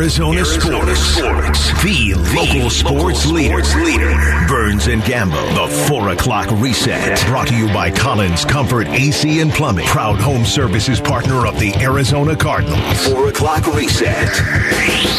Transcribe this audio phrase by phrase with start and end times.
[0.00, 1.60] Arizona, Arizona sports.
[1.60, 1.82] sports.
[1.84, 3.60] The local sports, leader.
[4.48, 5.54] Burns and Gambo.
[5.54, 7.22] The 4 o'clock reset.
[7.26, 9.86] Brought to you by Collins Comfort AC and Plumbing.
[9.86, 13.08] Proud home services partner of the Arizona Cardinals.
[13.08, 14.30] 4 o'clock reset.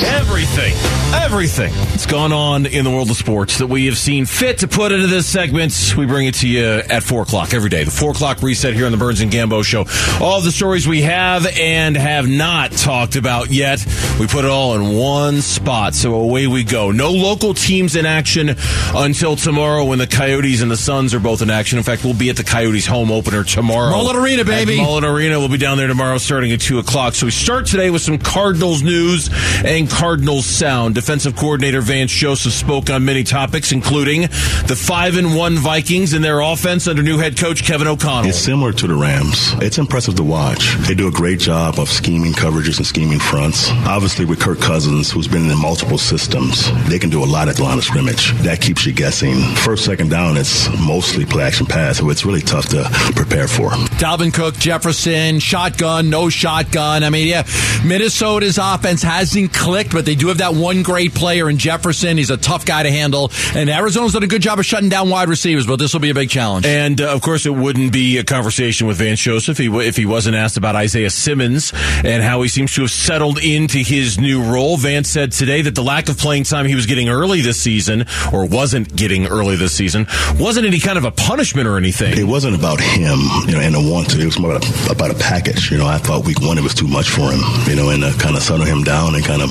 [0.03, 0.73] Everything,
[1.13, 4.67] everything that's gone on in the world of sports that we have seen fit to
[4.67, 7.83] put into this segment, we bring it to you at 4 o'clock every day.
[7.83, 9.85] The 4 o'clock reset here on the Burns and Gambo Show.
[10.25, 13.85] All the stories we have and have not talked about yet,
[14.19, 15.93] we put it all in one spot.
[15.93, 16.91] So away we go.
[16.91, 18.55] No local teams in action
[18.95, 21.77] until tomorrow when the Coyotes and the Suns are both in action.
[21.77, 23.91] In fact, we'll be at the Coyotes home opener tomorrow.
[23.91, 24.79] Mullet Arena, baby.
[24.79, 25.39] At Mullet Arena.
[25.39, 27.15] We'll be down there tomorrow starting at 2 o'clock.
[27.15, 29.29] So we start today with some Cardinals news
[29.63, 30.95] and Cardinals sound.
[30.95, 36.23] Defensive coordinator Vance Joseph spoke on many topics, including the 5 and 1 Vikings and
[36.23, 38.29] their offense under new head coach Kevin O'Connell.
[38.29, 39.53] It's similar to the Rams.
[39.61, 40.75] It's impressive to watch.
[40.87, 43.69] They do a great job of scheming coverages and scheming fronts.
[43.71, 47.57] Obviously, with Kirk Cousins, who's been in multiple systems, they can do a lot at
[47.57, 48.33] the line of scrimmage.
[48.43, 49.39] That keeps you guessing.
[49.57, 53.69] First, second down, it's mostly play action pass, so it's really tough to prepare for.
[53.99, 57.03] Dalvin Cook, Jefferson, shotgun, no shotgun.
[57.03, 57.43] I mean, yeah,
[57.85, 62.17] Minnesota's offense hasn't clicked, but they do have that one great player in Jefferson.
[62.17, 63.31] He's a tough guy to handle.
[63.55, 66.09] And Arizona's done a good job of shutting down wide receivers, but this will be
[66.09, 66.65] a big challenge.
[66.65, 69.97] And uh, of course, it wouldn't be a conversation with Vance Joseph if he, if
[69.97, 74.19] he wasn't asked about Isaiah Simmons and how he seems to have settled into his
[74.19, 74.77] new role.
[74.77, 78.05] Vance said today that the lack of playing time he was getting early this season,
[78.33, 80.07] or wasn't getting early this season,
[80.39, 82.17] wasn't any kind of a punishment or anything.
[82.17, 84.21] It wasn't about him, you know, and the want to.
[84.21, 85.71] It was more about a, about a package.
[85.71, 88.03] You know, I thought week one it was too much for him, you know, and
[88.03, 89.49] uh, kind of settle him down and kind of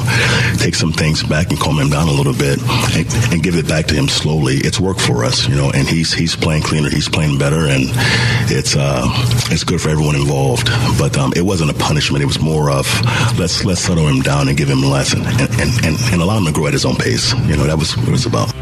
[0.58, 2.58] take some things back and calm him down a little bit
[2.96, 4.56] and, and give it back to him slowly.
[4.58, 7.84] It's worked for us, you know, and he's he's playing cleaner, he's playing better, and
[8.50, 9.04] it's uh,
[9.50, 10.68] it's good for everyone involved.
[10.98, 12.22] But um, it wasn't a punishment.
[12.22, 12.86] It was more of
[13.38, 16.38] let's let's settle him down and give him a lesson and, and, and, and allow
[16.38, 17.32] him to grow at his own pace.
[17.32, 18.54] You know, that was what it was about.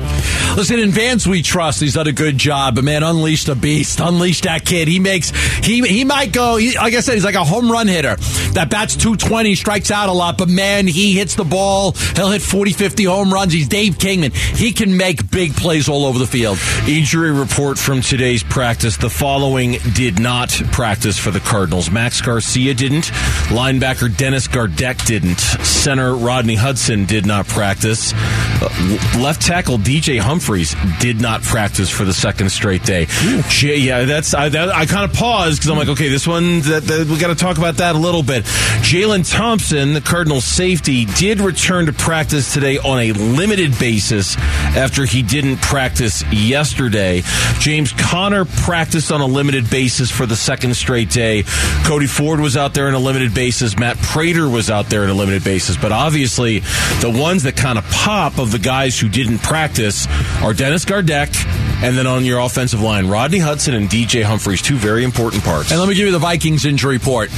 [0.56, 1.80] Listen, in Vance we trust.
[1.80, 2.74] He's done a good job.
[2.74, 4.00] But man, unleashed a beast.
[4.00, 4.89] Unleashed that kid.
[4.89, 5.30] He makes
[5.64, 6.56] he he might go.
[6.56, 8.17] He, like I said, he's like a home run hitter
[8.55, 10.39] that bats 220, strikes out a lot.
[10.39, 11.92] But man, he hits the ball.
[12.17, 13.52] He'll hit 40, 50 home runs.
[13.52, 14.33] He's Dave Kingman.
[14.33, 16.58] He can make big plays all over the field.
[16.89, 18.96] Injury report from today's practice.
[18.96, 21.90] The following did not practice for the Cardinals.
[21.90, 23.05] Max Garcia didn't.
[23.48, 25.39] Linebacker Dennis Gardeck didn't.
[25.39, 28.13] Center Rodney Hudson did not practice.
[28.14, 33.07] Uh, left tackle DJ Humphries did not practice for the second straight day.
[33.48, 36.61] J- yeah, that's I, that, I kind of paused because I'm like, okay, this one
[36.61, 38.45] that, that we got to talk about that a little bit.
[38.45, 45.05] Jalen Thompson, the Cardinals safety, did return to practice today on a limited basis after
[45.05, 47.23] he didn't practice yesterday.
[47.58, 51.45] James Conner practiced on a limited basis for the second straight day.
[51.85, 53.79] Cody Ford was out there on a limited basis.
[53.79, 55.77] Matt Prater was out there on a limited basis.
[55.77, 56.61] But obviously,
[57.01, 60.07] the ones that kind of pop of the guys who didn't practice
[60.42, 61.35] are Dennis Gardeck,
[61.83, 65.70] and then on your offensive line, Rodney Hudson and DJ Humphries, two very important parts.
[65.70, 67.31] And let me give you the Vikings injury report.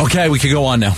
[0.00, 0.92] Okay, we can go on now.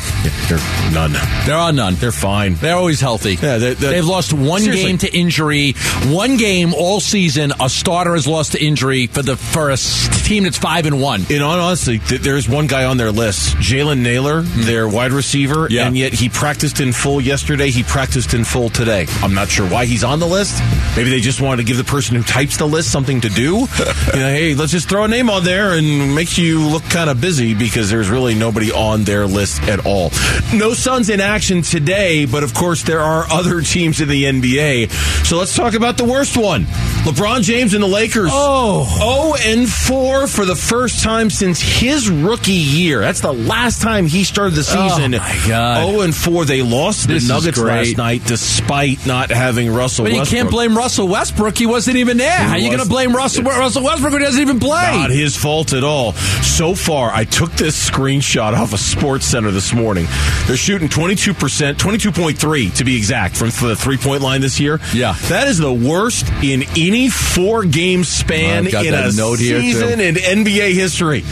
[0.49, 0.59] They're
[0.93, 1.13] none.
[1.45, 1.97] There are on none.
[1.97, 2.55] They're fine.
[2.55, 3.35] They're always healthy.
[3.35, 4.87] Yeah, they- They've lost one Seriously.
[4.89, 5.73] game to injury.
[6.07, 7.53] One game all season.
[7.61, 11.27] A starter has lost to injury for the for a team that's five and one.
[11.29, 14.63] In all honesty, th- there's one guy on their list, Jalen Nailor, hmm.
[14.63, 15.87] their wide receiver, Yeah.
[15.87, 17.71] and yet he practiced in full yesterday.
[17.71, 19.07] He practiced in full today.
[19.23, 20.61] I'm not sure why he's on the list.
[20.97, 23.45] Maybe they just wanted to give the person who types the list something to do.
[24.15, 27.11] you know, hey, let's just throw a name on there and make you look kind
[27.11, 30.11] of busy because there's really nobody on their list at all.
[30.55, 34.91] No Suns in action today, but of course there are other teams in the NBA.
[35.27, 36.65] So let's talk about the worst one.
[37.05, 38.31] LeBron James and the Lakers.
[38.33, 39.37] Oh.
[39.43, 43.01] 0 and 4 for the first time since his rookie year.
[43.01, 45.15] That's the last time he started the oh, season.
[45.15, 45.91] Oh, my God.
[45.91, 46.45] 0 and 4.
[46.45, 50.77] They lost This the Nuggets last night despite not having Russell But you can't blame
[50.77, 51.57] Russell Westbrook.
[51.57, 52.31] He wasn't even there.
[52.31, 54.99] How are you going to blame Russell, Russell Westbrook who doesn't even play?
[55.01, 56.13] Not his fault at all.
[56.13, 60.07] So far, I took this screenshot off of Sports Center this morning.
[60.47, 61.33] They're shooting 22%,
[61.75, 64.81] 22.3 to be exact, from the three point line this year.
[64.93, 65.15] Yeah.
[65.29, 69.73] That is the worst in any four game span in a note here, too.
[69.73, 71.25] season in NBA history.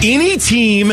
[0.00, 0.92] Any team,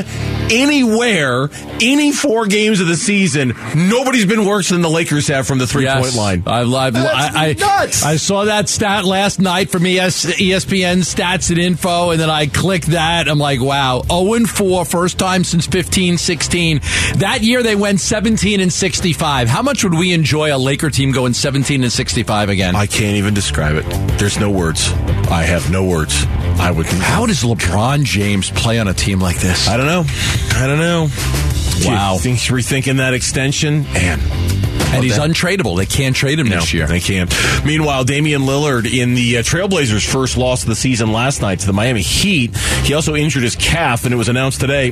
[0.50, 1.50] anywhere,
[1.80, 5.68] any four games of the season, nobody's been worse than the Lakers have from the
[5.68, 6.44] three point line.
[6.48, 8.04] I, I, That's I, I, nuts.
[8.04, 12.48] I saw that stat last night from ES, ESPN Stats and Info, and then I
[12.48, 13.28] clicked that.
[13.28, 16.80] I'm like, wow, 0 and 4, first time since 15 16.
[17.18, 19.48] That year they went 17 and 65.
[19.48, 22.76] How much would we enjoy a Laker team going 17 and 65 again?
[22.76, 23.86] I can't even describe it.
[24.18, 24.92] There's no words.
[25.30, 26.26] I have no words.
[26.58, 26.86] I would.
[26.86, 29.68] How does LeBron James play on a team like this?
[29.68, 30.04] I don't know.
[30.56, 31.08] I don't know.
[31.86, 32.18] Wow.
[32.22, 33.84] Do you think rethinking that extension?
[33.84, 34.20] Man,
[34.94, 35.30] and he's that?
[35.30, 35.76] untradeable.
[35.78, 36.88] They can't trade him No, this year.
[36.88, 37.34] they can't.
[37.66, 41.68] Meanwhile, Damian Lillard in the uh, Trailblazers' first loss of the season last night to
[41.68, 42.56] the Miami Heat.
[42.84, 44.92] He also injured his calf, and it was announced today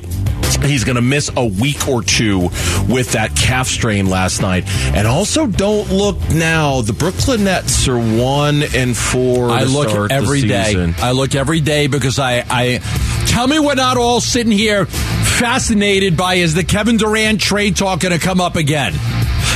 [0.62, 2.50] he's going to miss a week or two
[2.90, 4.66] with that calf strain last night.
[4.96, 6.82] And also, don't look now.
[6.82, 9.50] The Brooklyn Nets are one and four.
[9.50, 10.94] I look every day.
[10.98, 12.80] I look every day because I, I
[13.28, 18.02] tell me we're not all sitting here fascinated by is the Kevin Durant trade talk
[18.02, 18.94] going to come up again?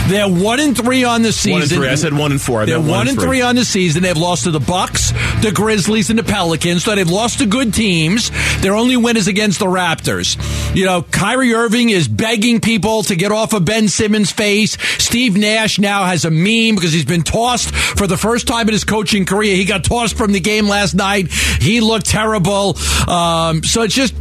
[0.07, 1.51] They're one and three on the season.
[1.53, 1.87] One and three.
[1.89, 2.61] I said one and four.
[2.61, 4.03] I They're meant one and three on the season.
[4.03, 5.11] They've lost to the Bucks,
[5.41, 6.83] the Grizzlies, and the Pelicans.
[6.83, 8.31] So they've lost to good teams.
[8.61, 10.37] Their only win is against the Raptors.
[10.75, 14.77] You know, Kyrie Irving is begging people to get off of Ben Simmons' face.
[15.03, 18.73] Steve Nash now has a meme because he's been tossed for the first time in
[18.73, 19.55] his coaching career.
[19.55, 21.31] He got tossed from the game last night.
[21.31, 22.77] He looked terrible.
[23.09, 24.13] Um, so it's just,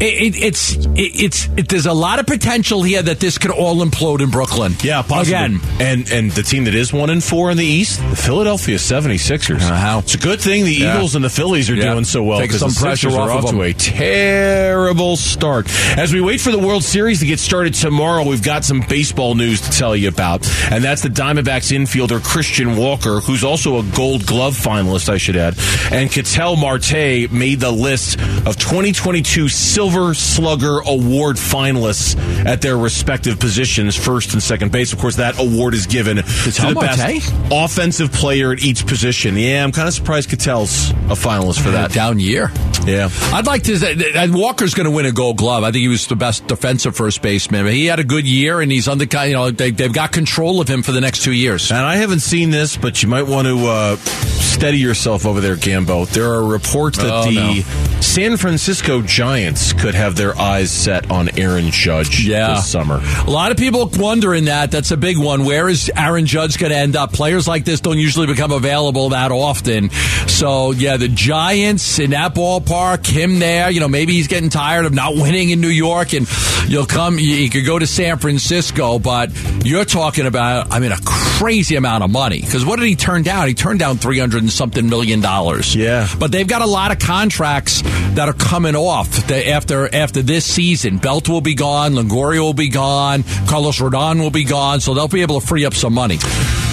[0.00, 3.50] it, it, it's, it, it's, it, there's a lot of potential here that this could
[3.50, 4.74] all implode in Brooklyn.
[4.82, 5.34] Yeah, possibly.
[5.34, 5.60] Again.
[5.80, 9.62] And and the team that is one and four in the East, the Philadelphia 76ers.
[9.68, 10.00] Uh-huh.
[10.04, 10.96] It's a good thing the Yeah.
[10.96, 11.92] Eagles and the Phillies are Yeah.
[11.92, 15.66] doing so well because some the pressure off off of to a terrible start.
[15.96, 19.34] As we wait for the World Series to get started tomorrow, we've got some baseball
[19.34, 23.82] news to tell you about, and that's the Diamondbacks infielder Christian Walker, who's also a
[23.82, 25.56] Gold Glove finalist, I should add,
[25.90, 32.16] and Ketel Marte made the list of 2022 Silver Slugger Award finalists
[32.46, 34.94] at their respective positions, first and second base.
[34.98, 39.36] Of course, that award is given to Ketel the best offensive player at each position.
[39.36, 41.92] Yeah, I'm kind of surprised Ketel's a finalist for that.
[41.92, 42.50] Down year.
[42.88, 43.10] Yeah.
[43.32, 44.28] I'd like to.
[44.32, 45.62] Walker's going to win a Gold Glove.
[45.62, 47.66] I think he was the best defensive first baseman.
[47.66, 49.08] He had a good year, and he's the.
[49.28, 51.70] You know, they, they've got control of him for the next two years.
[51.70, 55.56] And I haven't seen this, but you might want to uh, steady yourself over there,
[55.56, 56.08] Gambo.
[56.08, 58.00] There are reports that Oh, the no.
[58.00, 62.54] San Francisco Giants could have their eyes set on Aaron Judge Yeah.
[62.54, 63.00] this summer.
[63.26, 64.70] A lot of people wondering that.
[64.70, 65.44] That's a big one.
[65.44, 67.12] Where is Aaron Judge going to end up?
[67.12, 69.90] Players like this don't usually become available that often.
[70.28, 74.86] So, yeah, the Giants in that ballpark, him there, you know, maybe he's getting tired
[74.86, 76.28] of not winning in New York and
[76.68, 79.30] you'll come, you, could go to San Francisco, but
[79.64, 82.40] you're talking about, I mean, a crazy amount of money.
[82.40, 83.48] Because what did he turn down?
[83.48, 85.74] He turned down 300 and something million dollars.
[85.74, 86.08] Yeah.
[86.18, 87.82] But they've got a lot of contracts
[88.14, 90.98] that are coming off after after this season.
[90.98, 95.08] Belt will be gone, Longoria will be gone, Carlos Rodon will be gone, so they'll
[95.08, 96.18] be able to free up some money.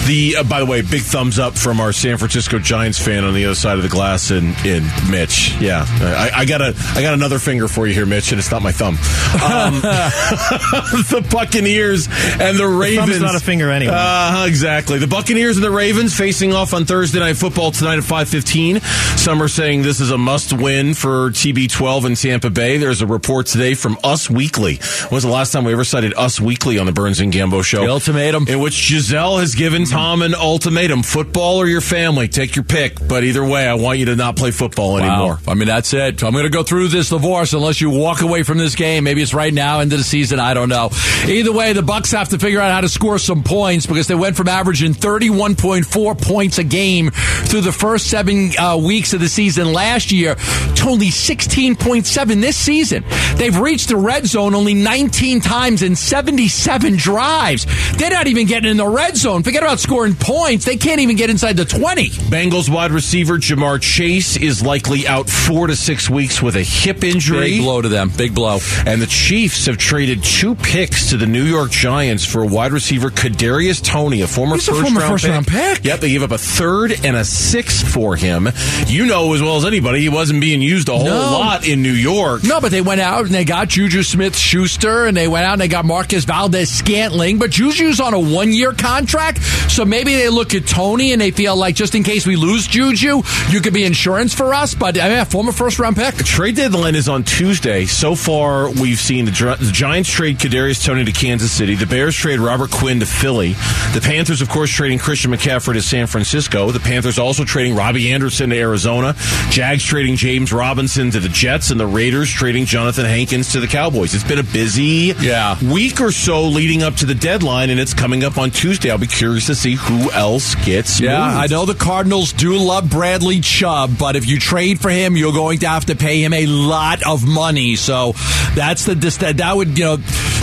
[0.06, 3.34] The uh, by the way, big thumbs up from our San Francisco Giants fan on
[3.34, 5.54] the other side of the glass in, in Mitch.
[5.60, 8.50] Yeah, I, I got a I got another finger for you here, Mitch, and it's
[8.50, 8.94] not my thumb.
[8.94, 12.08] Um, the Buccaneers
[12.40, 13.10] and the Ravens.
[13.10, 13.94] thumb's not a finger anyway.
[13.96, 14.98] Uh, exactly.
[14.98, 18.80] The Buccaneers and the Ravens facing off on Thursday night football tonight at five fifteen.
[19.16, 22.76] Some are saying this is a must win for TB12 in Tampa Bay.
[22.78, 24.76] There's a report today from Us Weekly.
[24.76, 27.64] When was the last time we ever cited Us Weekly on the Burns and Gambo
[27.64, 27.80] show?
[27.82, 28.46] The ultimatum.
[28.48, 32.28] in which Gisele has given an ultimatum: football or your family.
[32.28, 32.96] Take your pick.
[33.06, 35.38] But either way, I want you to not play football anymore.
[35.46, 36.22] I mean, that's it.
[36.22, 39.04] I'm going to go through this divorce unless you walk away from this game.
[39.04, 40.40] Maybe it's right now into the season.
[40.40, 40.90] I don't know.
[41.26, 44.14] Either way, the Bucks have to figure out how to score some points because they
[44.14, 49.28] went from averaging 31.4 points a game through the first seven uh, weeks of the
[49.28, 53.04] season last year to only 16.7 this season.
[53.36, 57.66] They've reached the red zone only 19 times in 77 drives.
[57.96, 59.42] They're not even getting in the red zone.
[59.42, 60.64] Forget about scoring points.
[60.64, 62.08] They can't even get inside the 20.
[62.28, 67.04] Bengals wide receiver Ja'Marr Chase is likely out four to six weeks with a hip
[67.04, 67.50] injury.
[67.52, 68.10] Big blow to them.
[68.16, 68.58] Big blow.
[68.84, 73.10] And the Chiefs have traded two picks to the New York Giants for wide receiver
[73.10, 75.84] Kadarius Toney, a former He's a first former round first-round pick.
[75.84, 78.48] Yep, they gave up a third and a sixth for him.
[78.88, 81.14] You know as well as anybody, he wasn't being used a whole No.
[81.38, 82.42] lot in New York.
[82.42, 85.52] No, but they went out and they got Juju Smith Schuster and they went out
[85.52, 87.38] and they got Marquez Valdes-Scantling.
[87.38, 89.38] But Juju's on a one year contract.
[89.68, 92.66] So maybe they look at Toney and they feel like just in case we lose
[92.66, 94.74] Juju, you could be insurance for us.
[94.74, 96.14] But I mean, a former first round pick.
[96.16, 97.84] Trade deadline is on Tuesday.
[97.84, 99.30] So far, we've seen the,
[99.60, 101.74] the Giants trade Kadarius Toney to Kansas City.
[101.74, 103.52] The Bears trade Robert Quinn to Philly.
[103.92, 106.70] The Panthers, of course, trading Christian McCaffrey to San Francisco.
[106.70, 109.14] The Panthers also trading Robbie Anderson to Arizona.
[109.50, 113.66] Jags trading James Robinson to the Jets, and the Raiders trading Jonathan Hankins to the
[113.66, 114.14] Cowboys.
[114.14, 115.58] It's been a busy Yeah.
[115.70, 118.90] week or so leading up to the deadline, and it's coming up on Tuesday.
[118.90, 121.36] I'll be curious to see who else gets Yeah, moved.
[121.36, 125.32] I know the Cardinals do love Bradley Chubb, but if you trade for him, you're
[125.32, 127.76] going to have to pay him a lot of money.
[127.76, 128.12] So
[128.54, 128.94] that's the
[129.36, 129.96] that would you know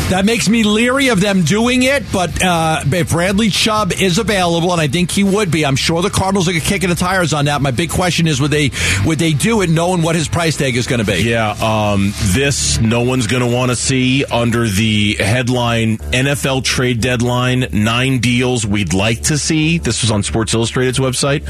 [0.09, 2.03] that makes me leery of them doing it.
[2.11, 6.01] But uh, if Bradley Chubb is available, and I think he would be, I'm sure
[6.01, 7.61] the Cardinals are kicking the tires on that.
[7.61, 8.71] My big question is would they
[9.05, 11.23] would they do it knowing what his price tag is going to be?
[11.23, 17.01] Yeah, um, this no one's going to want to see under the headline NFL trade
[17.01, 19.77] deadline nine deals we'd like to see.
[19.77, 21.43] This was on Sports Illustrated's website.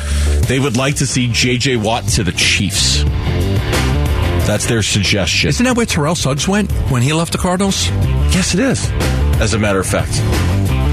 [0.47, 1.77] They would like to see J.J.
[1.77, 3.03] Watt to the Chiefs.
[4.47, 5.49] That's their suggestion.
[5.49, 7.87] Isn't that where Terrell Suggs went when he left the Cardinals?
[8.33, 8.89] yes, it is.
[9.39, 10.11] As a matter of fact,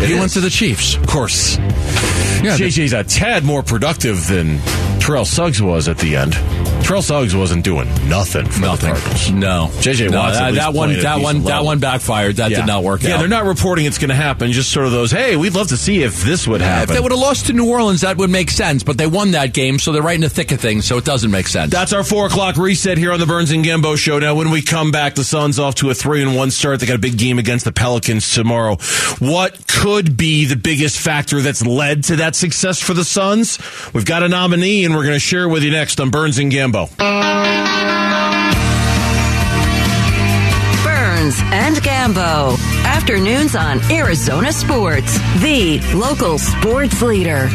[0.02, 0.20] It he is.
[0.20, 0.94] went to the Chiefs.
[0.96, 1.56] Of course.
[1.58, 4.58] Yeah, JJ's a tad more productive than
[5.00, 6.34] Terrell Suggs was at the end.
[6.82, 8.94] Terrell Suggs wasn't doing nothing for Nothing.
[8.94, 9.30] the Cardinals.
[9.30, 12.36] No, JJ No, Watt's at that, that one, at that one, decent that one backfired.
[12.36, 13.08] That did not work out.
[13.08, 13.18] yeah, out.
[13.20, 14.50] they're not reporting it's going to happen.
[14.52, 16.90] Just sort of those, hey, we'd love to see if this would happen.
[16.90, 18.82] If they would have lost to New Orleans, that would make sense.
[18.82, 20.84] But they won that game, so they're right in the thick of things.
[20.84, 21.70] So it doesn't make sense.
[21.72, 24.18] That's our four o'clock reset here on the Burns and Gambo show.
[24.18, 26.80] Now, when we come back, the Suns off to a three and one start.
[26.80, 28.76] They got a big game against the Pelicans tomorrow.
[29.18, 33.58] What could be the biggest factor that's led to that success for the Suns?
[33.92, 36.50] We've got a nominee, and we're going to share with you next on Burns and
[36.50, 36.69] Gambo.
[40.84, 42.58] Burns and Gambo.
[42.84, 47.48] Afternoons on Arizona Sports, the local sports leader.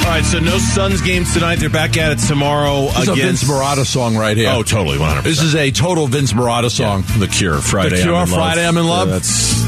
[0.00, 1.60] All right, so no Suns games tonight.
[1.60, 4.50] They're back at it tomorrow This is a against Vince Marotta song right here.
[4.50, 5.22] Oh, totally, 100%.
[5.22, 7.04] This is a total Vince Marotta song.
[7.18, 7.96] The Cure, Friday.
[7.96, 8.38] The Cure, I'm in love.
[8.40, 9.08] Friday, I'm in love.
[9.08, 9.60] Yeah, that's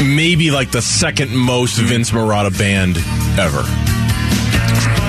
[0.00, 2.98] maybe like the second most Vince Marotta band
[3.38, 3.64] ever.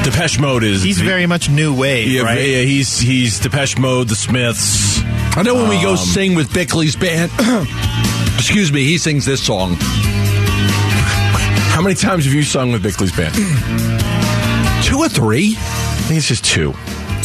[0.06, 2.38] Depeche Mode is He's very much new wave, yeah, right?
[2.40, 5.02] yeah, he's he's Depeche Mode, the Smiths.
[5.36, 7.32] I know when we go Um, sing with Bickley's band.
[8.36, 9.76] excuse me, he sings this song.
[11.74, 13.34] How many times have you sung with Bickley's band?
[14.86, 15.56] Two or three.
[15.58, 16.74] I think it's just two.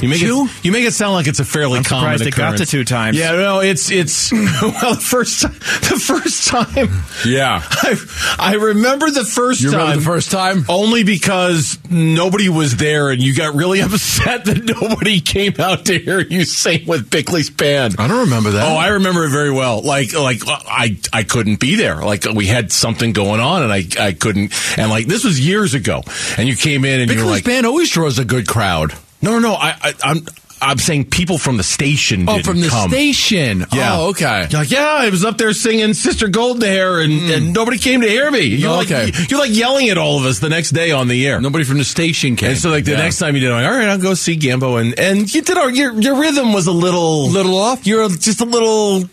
[0.03, 0.47] You make Two?
[0.47, 2.71] it you make it sound like it's a fairly I'm common surprised it got occurrence.
[2.71, 3.17] to two times.
[3.19, 6.89] Yeah, no, it's it's well the first time the first time.
[7.27, 7.63] Yeah.
[7.71, 7.97] I,
[8.39, 9.81] I remember the first You time.
[9.81, 10.65] remember the first time?
[10.69, 15.99] Only because nobody was there and you got really upset that nobody came out to
[15.99, 17.97] hear you sing with Bickley's band.
[17.99, 18.67] I don't remember that.
[18.67, 19.83] Oh, I remember it very well.
[19.83, 21.97] Like, like uh, I, I couldn't be there.
[21.97, 24.53] Like, we had something going on, and I, I couldn't.
[24.79, 26.03] And like, this was years ago.
[26.39, 28.95] And you came in, and you Bickley's were like, band always draws a good crowd.
[29.23, 29.55] "No, no, no.
[29.55, 30.27] I, I I'm,
[30.63, 32.29] I'm saying people from the station.
[32.29, 32.91] Oh, from the come.
[32.91, 33.63] station.
[33.63, 33.97] Oh, yeah.
[33.99, 34.47] Oh, okay.
[34.51, 37.31] You're like, yeah, I was up there singing Sister Gold Hair, and, hmm.
[37.31, 38.41] and nobody came to hear me.
[38.43, 39.11] You're Oh, like, okay.
[39.31, 41.41] you're like yelling at all of us the next day on the air.
[41.41, 42.51] Nobody from the station came.
[42.51, 42.99] And so, like the Yeah.
[42.99, 45.41] next time you did, I'm like, all right, I'll go see Gambo, and and you
[45.41, 45.57] did.
[45.57, 47.87] Our, your your rhythm was a little Little off?
[47.87, 49.05] You're just a little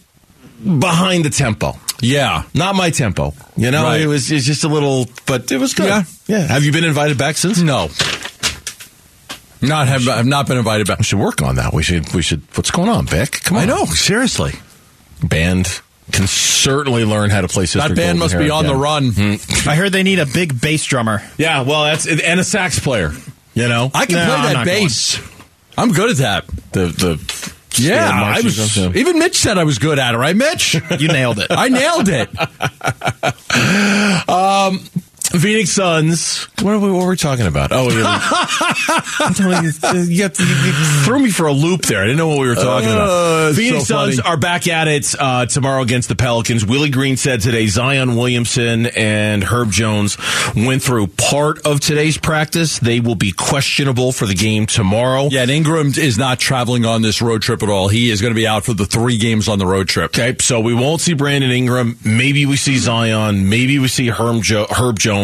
[0.79, 1.73] behind the tempo.
[2.01, 2.43] Yeah.
[2.53, 3.33] Not my tempo.
[3.55, 4.01] You know, Right.
[4.01, 5.85] it was it's just a little, but it was good.
[5.87, 6.03] Yeah.
[6.27, 6.39] yeah.
[6.47, 7.59] Have you been invited back since?
[7.61, 7.89] No.
[9.61, 10.99] Not have, have not been invited back.
[10.99, 11.73] We should work on that.
[11.73, 12.13] We should.
[12.13, 12.41] We should.
[12.55, 13.31] What's going on, Vic?
[13.43, 13.63] Come on.
[13.63, 13.85] I know.
[13.85, 14.53] Seriously.
[15.23, 18.63] Band can certainly learn how to play Sister That band Golden must Hair be on
[18.65, 18.81] the again.
[18.81, 19.11] run.
[19.11, 19.69] Hmm.
[19.69, 21.21] I heard they need a big bass drummer.
[21.37, 21.61] Yeah.
[21.63, 23.11] Well, that's and a sax player.
[23.55, 25.19] You know, I can No, play I'm that not bass.
[25.77, 26.47] I'm good at that.
[26.73, 28.77] the the Yeah, I was.
[28.77, 28.91] yeah.
[28.95, 30.75] Even Mitch said I was good at it, right, Mitch?
[30.99, 31.47] You nailed it.
[31.49, 32.29] I nailed it.
[34.29, 34.81] Um,
[35.29, 36.45] Phoenix Suns.
[36.61, 37.71] What are we, what were we talking about?
[37.73, 38.19] Oh, yeah.
[39.19, 39.71] I'm telling you,
[40.07, 42.01] you, threw me for a loop there.
[42.01, 43.55] I didn't know what we were talking Uh, about.
[43.55, 44.13] Phoenix so funny.
[44.13, 46.65] Suns are back at it uh, tomorrow against the Pelicans.
[46.65, 50.17] Willie Green said today Zion Williamson and Herb Jones
[50.55, 52.79] went through part of today's practice.
[52.79, 55.27] They will be questionable for the game tomorrow.
[55.29, 57.89] Yeah, and Ingram is not traveling on this road trip at all.
[57.89, 60.11] He is going to be out for the three games on the road trip.
[60.17, 61.97] Okay, so we won't see Brandon Ingram.
[62.05, 63.49] Maybe we see Zion.
[63.49, 65.16] Maybe we see Herb, jo- Herb Jones.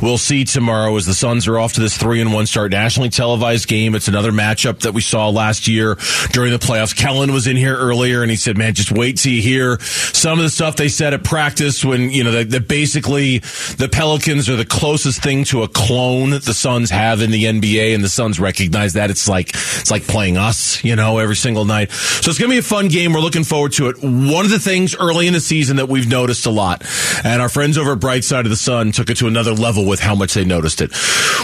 [0.00, 2.72] We'll see tomorrow as the Suns are off to this three and one start.
[2.72, 3.94] Nationally televised game.
[3.94, 5.96] It's another matchup that we saw last year
[6.32, 6.96] during the playoffs.
[6.96, 10.38] Kellen was in here earlier and he said, "Man, just wait till you hear some
[10.38, 13.38] of the stuff they said at practice when you know that basically
[13.78, 17.44] the Pelicans are the closest thing to a clone that the Suns have in the
[17.44, 21.36] NBA, and the Suns recognize that it's like it's like playing us, you know, every
[21.36, 21.92] single night.
[21.92, 23.12] So it's gonna be a fun game.
[23.12, 24.02] We're looking forward to it.
[24.02, 26.84] One of the things early in the season that we've noticed a lot,
[27.24, 29.86] and our friends over at Bright Side of the Sun took it to another level
[29.86, 30.90] with how much they noticed it,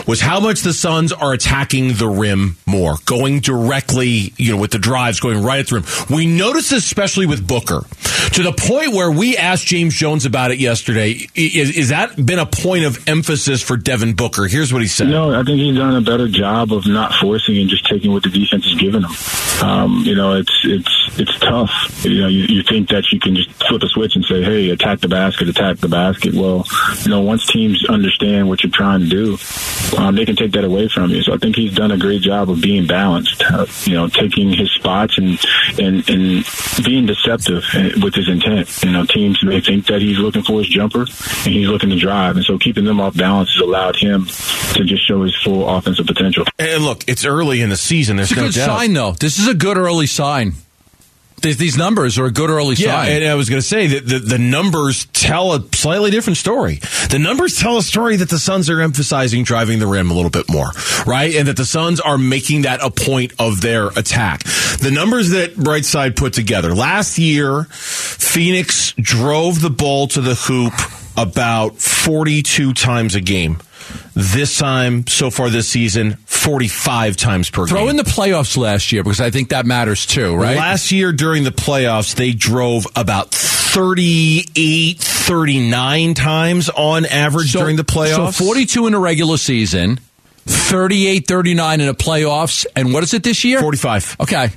[0.06, 4.70] was how much the Suns are attacking the rim more, going directly, you know, with
[4.70, 5.84] the drives, going right at the rim.
[6.08, 7.84] We noticed this especially with Booker.
[8.34, 11.26] To the point where we asked James Jones about it yesterday.
[11.34, 14.46] Is, is that been a point of emphasis for Devin Booker?
[14.46, 15.08] Here's what he said.
[15.08, 18.22] Know, I think he's done a better job of not forcing and just taking what
[18.22, 19.10] the defense is giving him.
[19.62, 21.70] Um, you know, it's it's it's tough.
[22.04, 24.70] You know, you, you think that you can just flip a switch and say, "Hey,
[24.70, 26.66] attack the basket, attack the basket." Well,
[27.02, 29.38] you know, once teams understand what you're trying to do,
[29.96, 31.22] um, they can take that away from you.
[31.22, 33.42] So I think he's done a great job of being balanced.
[33.42, 35.38] Uh, you know, taking his spots and
[35.78, 36.44] and and
[36.84, 37.64] being deceptive
[38.02, 38.68] with his intent.
[38.82, 41.98] You know, teams may think that he's looking for his jumper and he's looking to
[41.98, 44.26] drive, and so keeping them off balance has allowed him
[44.74, 46.44] to just show his full offensive potential.
[46.58, 48.16] And look, it's early in the season.
[48.16, 48.78] There's It's a no good doubt.
[48.78, 49.12] sign, though.
[49.12, 50.52] This is a good early sign.
[51.42, 53.12] These, numbers are a good early Yeah, sign.
[53.12, 56.80] and I was going to say that the, the numbers tell a slightly different story.
[57.10, 60.30] The numbers tell a story that the Suns are emphasizing driving the rim a little
[60.30, 60.70] bit more,
[61.06, 61.34] right?
[61.34, 64.44] And that the Suns are making that a point of their attack.
[64.80, 70.74] The numbers that Brightside put together last year, Phoenix drove the ball to the hoop
[71.16, 73.58] about 42 times a game.
[74.14, 77.68] This time, so far this season, 45 times per game.
[77.68, 77.90] Throw game.
[77.90, 80.56] in the playoffs last year because I think that matters too, right?
[80.56, 87.84] Last year during the playoffs, they drove about 38, 39 times on average during the
[87.84, 88.32] playoffs.
[88.34, 90.00] So 42 in a regular season,
[90.46, 93.60] 38, 39 in the playoffs, and what is it this year?
[93.60, 94.16] 45.
[94.20, 94.48] Okay.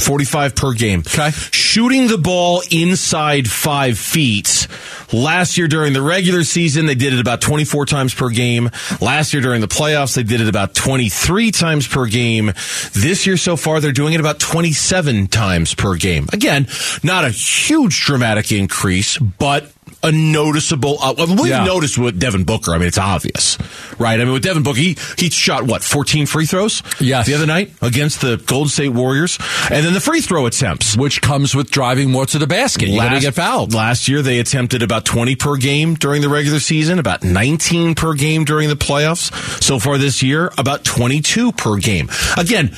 [0.00, 1.00] 45 per game.
[1.00, 1.30] Okay.
[1.30, 4.66] Shooting the ball inside five feet.
[5.12, 8.70] Last year during the regular season, they did it about 24 times per game.
[9.00, 12.52] Last year during the playoffs, they did it about 23 times per game.
[12.92, 16.26] This year so far, they're doing it about 27 times per game.
[16.32, 16.68] Again,
[17.02, 20.96] not a huge dramatic increase, but a noticeable.
[21.00, 21.64] Uh, well, we've Yeah.
[21.64, 22.74] noticed with Devin Booker.
[22.74, 23.58] I mean, it's obvious,
[23.98, 24.18] right?
[24.20, 26.82] I mean, with Devin Booker, he he shot what 14 free throws.
[27.00, 27.26] Yes.
[27.26, 29.38] the other night against the Golden State Warriors,
[29.70, 30.96] and then the free throw attempts.
[30.96, 32.88] Which comes with driving more to the basket.
[32.88, 33.74] You got to get fouled.
[33.74, 38.14] Last year, they attempted about 20 per game during the regular season, about 19 per
[38.14, 39.30] game during the playoffs.
[39.62, 42.08] So far this year, about 22 per game.
[42.36, 42.70] Again,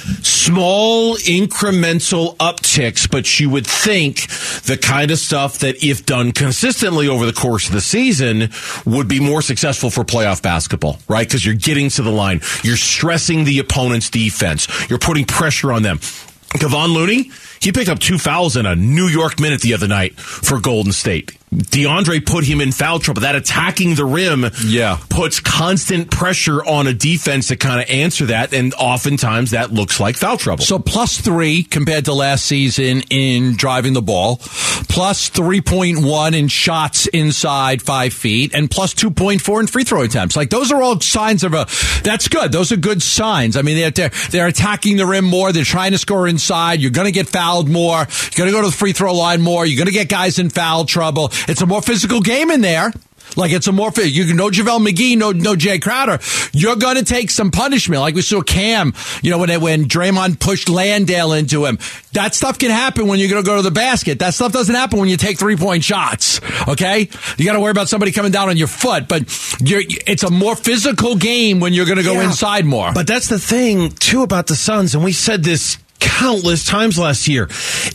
[0.42, 4.28] small incremental upticks, but you would think
[4.64, 8.50] the kind of stuff that, if done consistently over the course of the season,
[8.84, 11.26] would be more successful for playoff basketball, right?
[11.28, 15.82] Because you're getting to the line, you're stressing the opponent's defense, you're putting pressure on
[15.82, 15.98] them.
[15.98, 17.30] Kevon Looney,
[17.62, 20.92] he picked up two fouls in a New York minute the other night for Golden
[20.92, 21.38] State.
[21.54, 23.20] DeAndre put him in foul trouble.
[23.20, 24.96] That attacking the rim Yeah.
[25.10, 30.00] puts constant pressure on a defense to kind of answer that, and oftentimes that looks
[30.00, 30.64] like foul trouble.
[30.64, 34.40] So plus three compared to last season in driving the ball,
[34.88, 40.36] plus 3.1 in shots inside five feet, and plus 2.4 in free throw attempts.
[40.36, 41.66] Like those are all signs of a,
[42.02, 42.50] that's good.
[42.50, 43.58] Those are good signs.
[43.58, 45.52] I mean, they're, they're, attacking the rim more.
[45.52, 46.80] They're trying to score inside.
[46.80, 47.98] You're going to get fouled more.
[47.98, 49.66] You're going to go to the free throw line more.
[49.66, 51.30] You're going to get guys in foul trouble.
[51.48, 52.92] It's a more physical game in there.
[53.34, 56.18] Like it's a more you no JaVale McGee, no no Jae Crowder.
[56.52, 58.92] You're going to take some punishment, like we saw Cam.
[59.22, 61.78] You know when it, when Draymond pushed Landale into him.
[62.12, 64.18] That stuff can happen when you're going to go to the basket.
[64.18, 66.40] That stuff doesn't happen when you take three point shots.
[66.68, 69.22] Okay, you got to worry about somebody coming down on your foot, but
[69.62, 72.24] you're, it's a more physical game when you're going to go Yeah.
[72.24, 72.92] inside more.
[72.92, 77.28] But that's the thing too about the Suns, and we said this countless times last
[77.28, 77.44] year.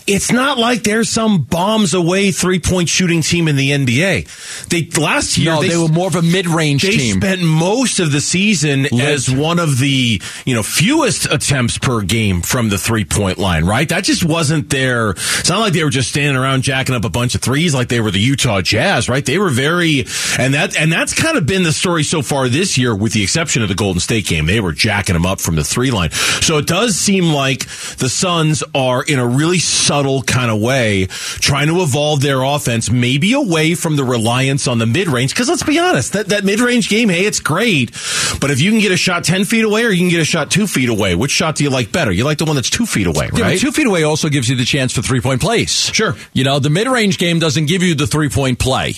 [0.07, 4.67] It's not like they're some bombs away three point shooting team in the NBA.
[4.69, 7.19] They last year no, they, were more of a mid range team.
[7.19, 12.01] they spent most of the season as one of the you know fewest attempts per
[12.01, 13.65] game from the three point line.
[13.65, 13.87] Right?
[13.89, 15.11] That just wasn't their.
[15.11, 17.89] It's not like they were just standing around jacking up a bunch of threes like
[17.89, 19.09] they were the Utah Jazz.
[19.09, 19.25] Right?
[19.25, 20.05] They were very
[20.39, 23.23] and that and that's kind of been the story so far this year, with the
[23.23, 24.45] exception of the Golden State game.
[24.45, 26.11] They were jacking them up from the three line.
[26.11, 27.63] So it does seem like
[27.97, 32.89] the Suns are in a really subtle kind of way trying to evolve their offense,
[32.91, 35.33] maybe away from the reliance on the mid range.
[35.33, 37.91] Because let's be honest, that, that mid range game, hey, it's great.
[38.39, 40.25] But if you can get a shot 10 feet away or you can get a
[40.25, 42.11] shot two feet away, which shot do you like better?
[42.11, 43.59] You like the one that's two feet away, Yeah, right?
[43.59, 45.71] two feet away also gives you the chance for three point plays.
[45.93, 46.15] Sure.
[46.33, 48.93] You know, the mid range game doesn't give you the three point play.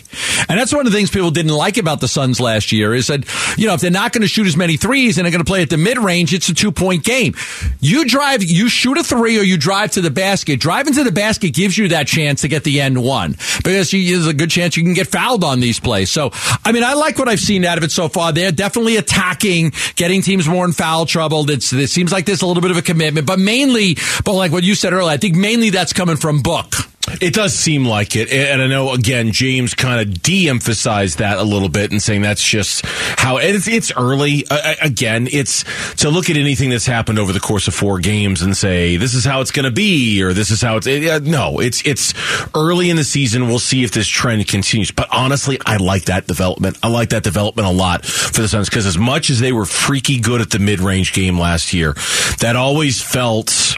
[0.47, 3.07] And that's one of the things people didn't like about the Suns last year is
[3.07, 3.23] that,
[3.57, 5.49] you know, if they're not going to shoot as many threes and they're going to
[5.49, 7.33] play at the mid range, it's a two point game.
[7.79, 10.59] You drive, you shoot a three or you drive to the basket.
[10.59, 14.27] Driving to the basket gives you that chance to get the end one because there's
[14.27, 16.09] a good chance you can get fouled on these plays.
[16.09, 16.31] So,
[16.65, 18.31] I mean, I like what I've seen out of it so far.
[18.31, 21.49] They're definitely attacking, getting teams more in foul trouble.
[21.49, 24.51] It's, it seems like there's a little bit of a commitment, but mainly, but like
[24.51, 26.88] what you said earlier, I think mainly that's coming from Book.
[27.21, 28.31] It does seem like it.
[28.31, 32.21] And I know, again, James kind of de emphasized that a little bit and saying
[32.21, 34.45] that's just how it's, it's early.
[34.49, 35.63] Uh, again, it's
[35.95, 39.13] to look at anything that's happened over the course of four games and say, this
[39.13, 40.87] is how it's going to be or this is how it's.
[40.87, 42.13] Uh, no, it's, it's
[42.55, 43.47] early in the season.
[43.47, 44.91] We'll see if this trend continues.
[44.91, 46.77] But honestly, I like that development.
[46.83, 49.65] I like that development a lot for the Suns because as much as they were
[49.65, 51.93] freaky good at the mid range game last year,
[52.39, 53.77] that always felt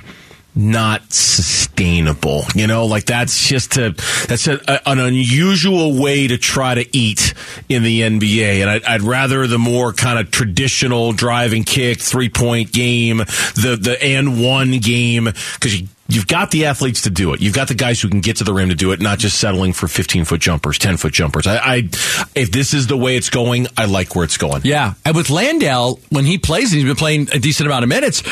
[0.55, 2.43] not sustainable.
[2.55, 3.91] You know, like that's just a
[4.27, 7.33] that's a, a, an unusual way to try to eat
[7.69, 8.61] in the NBA.
[8.61, 13.17] And I'd, I'd rather the more kind of traditional drive and kick three point game,
[13.17, 17.39] the the and one game because you You've got the athletes to do it.
[17.39, 19.39] You've got the guys who can get to the rim to do it, not just
[19.39, 21.47] settling for 15 foot jumpers, 10 foot jumpers.
[21.47, 21.76] I, I,
[22.36, 24.63] if this is the way it's going, I like where it's going.
[24.65, 24.95] Yeah.
[25.06, 28.24] And with Landale, when he plays, and he's been playing a decent amount of minutes,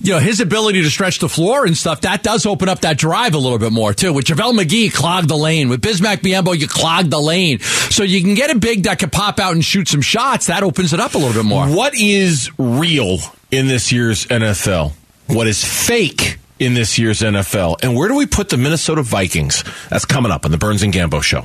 [0.00, 2.98] you know, his ability to stretch the floor and stuff, that does open up that
[2.98, 4.12] drive a little bit more too.
[4.12, 5.68] With JaVale McGee, clog the lane.
[5.68, 7.58] With Bismack Biyombo, you clog the lane.
[7.58, 10.46] So you can get a big that can pop out and shoot some shots.
[10.46, 11.66] That opens it up a little bit more.
[11.66, 13.18] What is real
[13.50, 14.92] in this year's NFL?
[15.26, 16.38] What is fake?
[16.64, 17.76] In this year's NFL.
[17.82, 19.62] And where do we put the Minnesota Vikings?
[19.90, 21.44] That's coming up on the Burns and Gambo show.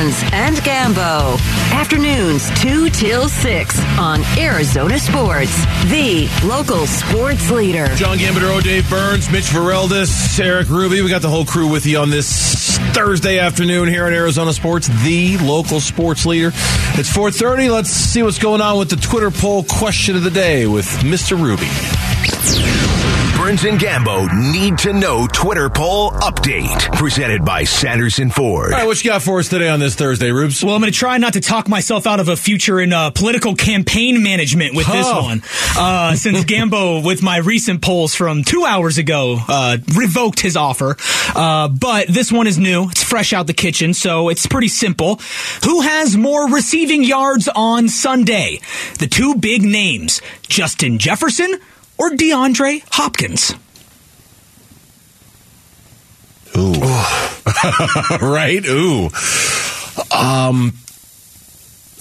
[0.00, 1.38] Burns and Gambo.
[1.72, 7.86] Afternoons 2 till 6 on Arizona Sports, the local sports leader.
[7.96, 11.02] John Gambadoro, Dave Burns, Mitch Vareldis, Eric Ruby.
[11.02, 14.88] We got the whole crew with you on this Thursday afternoon here on Arizona Sports,
[15.04, 16.48] the local sports leader.
[16.48, 17.70] It's 4.30.
[17.70, 21.38] Let's see what's going on with the Twitter poll question of the day with Mr.
[21.38, 21.68] Ruby.
[23.50, 26.92] Burns and Gambo need to know Twitter poll update.
[26.92, 28.66] Presented by Sanderson Ford.
[28.72, 30.62] All right, what you got for us today on this Thursday, Rubes?
[30.62, 33.10] Well, I'm going to try not to talk myself out of a future in uh,
[33.10, 35.22] political campaign management with this Oh.
[35.24, 35.42] one.
[35.76, 40.96] Uh, since Gambo, with my recent polls from two hours ago, uh, revoked his offer.
[41.34, 42.88] Uh, but this one is new.
[42.90, 45.20] It's fresh out the kitchen, so it's pretty simple.
[45.64, 48.60] Who has more receiving yards on Sunday?
[49.00, 51.58] The two big names, Justin Jefferson
[52.00, 53.54] or DeAndre Hopkins?
[56.56, 56.72] Ooh.
[58.26, 58.64] right?
[58.66, 59.10] Ooh.
[60.10, 60.72] Um,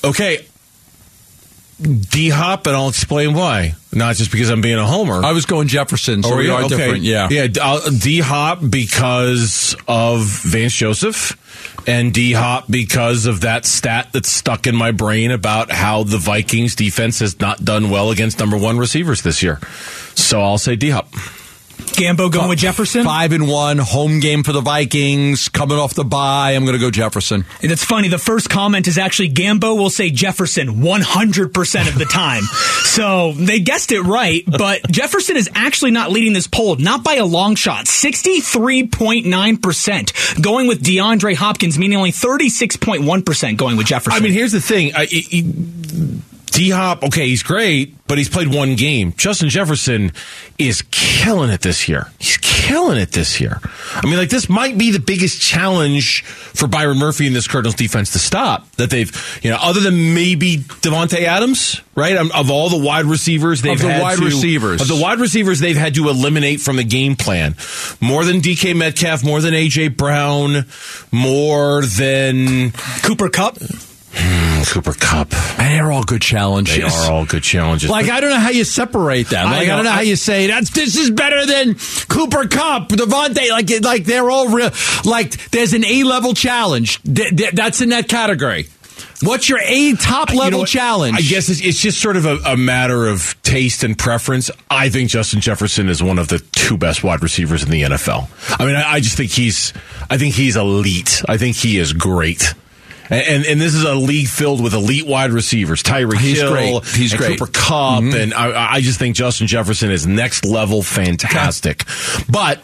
[0.04, 0.46] okay.
[1.82, 3.76] D Hop, and I'll explain why.
[3.94, 5.24] Not just because I'm being a homer.
[5.24, 6.78] I was going Jefferson, so Oh, we yeah, are okay.
[6.78, 7.04] different.
[7.04, 7.28] Yeah.
[7.32, 7.48] Yeah.
[7.98, 11.38] D Hop because of Vance Joseph,
[11.88, 16.18] and D Hop because of that stat that's stuck in my brain about how the
[16.18, 19.60] Vikings defense has not done well against number one receivers this year.
[20.16, 21.08] So I'll say D Hop.
[21.80, 23.04] Gambo going with Jefferson?
[23.04, 26.52] Five and one, home game for the Vikings, coming off the bye.
[26.52, 27.46] I'm going to go Jefferson.
[27.62, 28.08] And it's funny.
[28.08, 32.44] The first comment is actually Gambo will say Jefferson 100% of the time.
[32.84, 37.16] so they guessed it right, but Jefferson is actually not leading this poll, not by
[37.16, 37.86] a long shot.
[37.86, 44.22] 63.9% going with DeAndre Hopkins, meaning only 36.1% going with Jefferson.
[44.22, 44.92] I mean, here's the thing.
[44.96, 45.08] I,
[46.50, 49.14] D Hop, okay, he's great, but he's played one game.
[49.18, 50.12] Justin Jefferson
[50.58, 52.08] is killing it this year.
[52.20, 53.60] He's killing it this year.
[53.96, 57.76] I mean, like, this might be the biggest challenge for Byron Murphy and this Cardinals
[57.76, 58.70] defense to stop.
[58.74, 62.16] That they've, you know, other than maybe Davante Adams, right?
[62.18, 64.82] Um, Of all the wide receivers they've Of the had wide to- receivers.
[64.82, 67.56] Of the wide receivers they've had to eliminate from the game plan.
[68.02, 70.66] More than DK Metcalf, more than AJ Brown,
[71.12, 72.72] more than
[73.04, 73.58] Cooper Kupp.
[74.22, 75.30] Hmm, Cooper Kupp.
[75.58, 76.76] They're all good challenges.
[76.78, 77.90] They are all good challenges.
[77.90, 79.46] Like I don't know how you separate them.
[79.46, 79.76] Like I, know.
[79.78, 81.76] don't know how you say that's this is better than
[82.10, 83.50] Cooper Kupp, Davante.
[83.50, 84.72] Like like they're all real.
[85.06, 88.68] Like there's an A level challenge Th- th- that's in that category.
[89.22, 91.18] What's your A top You know level challenge?
[91.18, 94.50] I guess it's, it's just sort of a, a matter of taste and preference.
[94.70, 98.30] I think Justin Jefferson is one of the two best wide receivers in the NFL.
[98.60, 99.74] I mean, I, I just think he's,
[100.10, 101.22] I think he's elite.
[101.28, 102.54] I think he is great.
[103.10, 105.82] And, and, this is a league filled with elite wide receivers.
[105.82, 106.86] Tyreek He's Hill, great.
[106.86, 107.40] He's and great.
[107.40, 108.16] Cooper Kupp, mm-hmm.
[108.16, 111.86] and I, I just think Justin Jefferson is next level fantastic.
[112.30, 112.62] But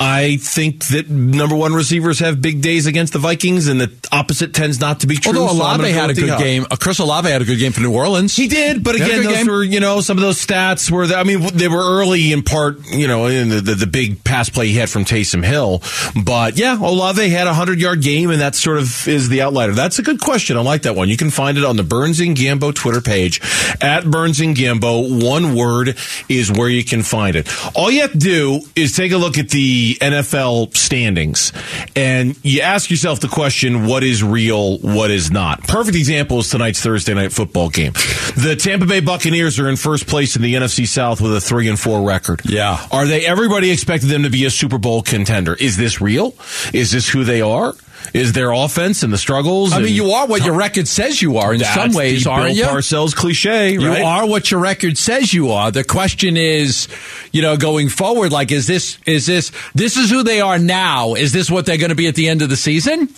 [0.00, 4.54] I think that number one receivers have big days against the Vikings, and the opposite
[4.54, 5.36] tends not to be true.
[5.36, 7.72] Although so Olave gonna had a good game, uh, Chris Olave had a good game
[7.72, 8.34] for New Orleans.
[8.36, 9.46] He did, but He again, those game.
[9.46, 11.04] were you know some of those stats were.
[11.04, 14.48] I mean, they were early in part, you know, in the, the, the big pass
[14.48, 15.82] play he had from Taysom Hill.
[16.24, 19.72] But yeah, Olave had a hundred yard game, and that sort of is the outlier.
[19.72, 20.56] That's a good question.
[20.56, 21.08] I like that one.
[21.08, 23.40] You can find it on the Burns and Gambo Twitter page
[23.80, 25.24] at Burns and Gambo.
[25.24, 25.96] One word
[26.28, 27.48] is where you can find it.
[27.74, 31.52] All you have to do is take a look at the the NFL standings
[31.96, 35.62] and you ask yourself the question, what is real, what is not?
[35.62, 37.92] Perfect example is tonight's Thursday night football game.
[38.36, 41.68] The Tampa Bay Buccaneers are in first place in the NFC South with a three
[41.68, 42.42] and four record.
[42.44, 42.86] Yeah.
[42.92, 45.54] Are they, everybody expected them to be a Super Bowl contender.
[45.54, 46.34] Is this real?
[46.72, 47.74] Is this who they are?
[48.14, 49.72] Is their offense and the struggles?
[49.72, 52.56] I mean, you are what your record says you are in some ways, aren't Bill
[52.56, 52.64] you?
[52.64, 55.70] Parcells cliche, You are what your record says you are.
[55.70, 56.88] The question is,
[57.32, 61.14] you know, going forward, like, is this, is this, this is who they are now.
[61.14, 63.08] Is this what they're going to be at the end of the season?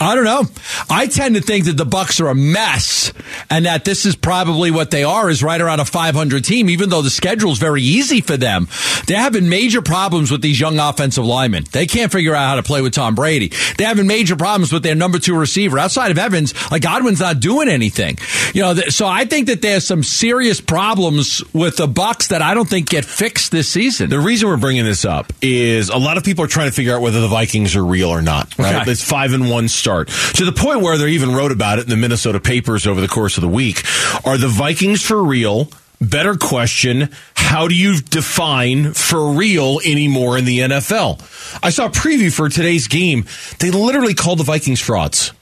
[0.00, 0.44] I don't know.
[0.88, 3.12] I tend to think that the Bucks are a mess,
[3.50, 6.70] and that this is probably what they are is right around a 500 team.
[6.70, 8.66] Even though the schedule is very easy for them,
[9.06, 11.64] they're having major problems with these young offensive linemen.
[11.70, 13.52] They can't figure out how to play with Tom Brady.
[13.76, 16.54] They're having major problems with their number two receiver outside of Evans.
[16.70, 18.16] Like Godwin's not doing anything.
[18.54, 22.40] You know, th- so I think that there's some serious problems with the Bucks that
[22.40, 24.08] I don't think get fixed this season.
[24.08, 26.94] The reason we're bringing this up is a lot of people are trying to figure
[26.94, 28.58] out whether the Vikings are real or not.
[28.58, 28.76] Right?
[28.76, 28.90] Okay.
[28.92, 31.90] It's five and one start to the point where they even wrote about it in
[31.90, 33.82] the Minnesota papers over the course of the week.
[34.24, 35.68] Are the Vikings for real?
[36.00, 41.20] Better question: How do you define for real anymore in the NFL?
[41.62, 43.26] I saw a preview for today's game.
[43.58, 45.32] They literally called the Vikings frauds.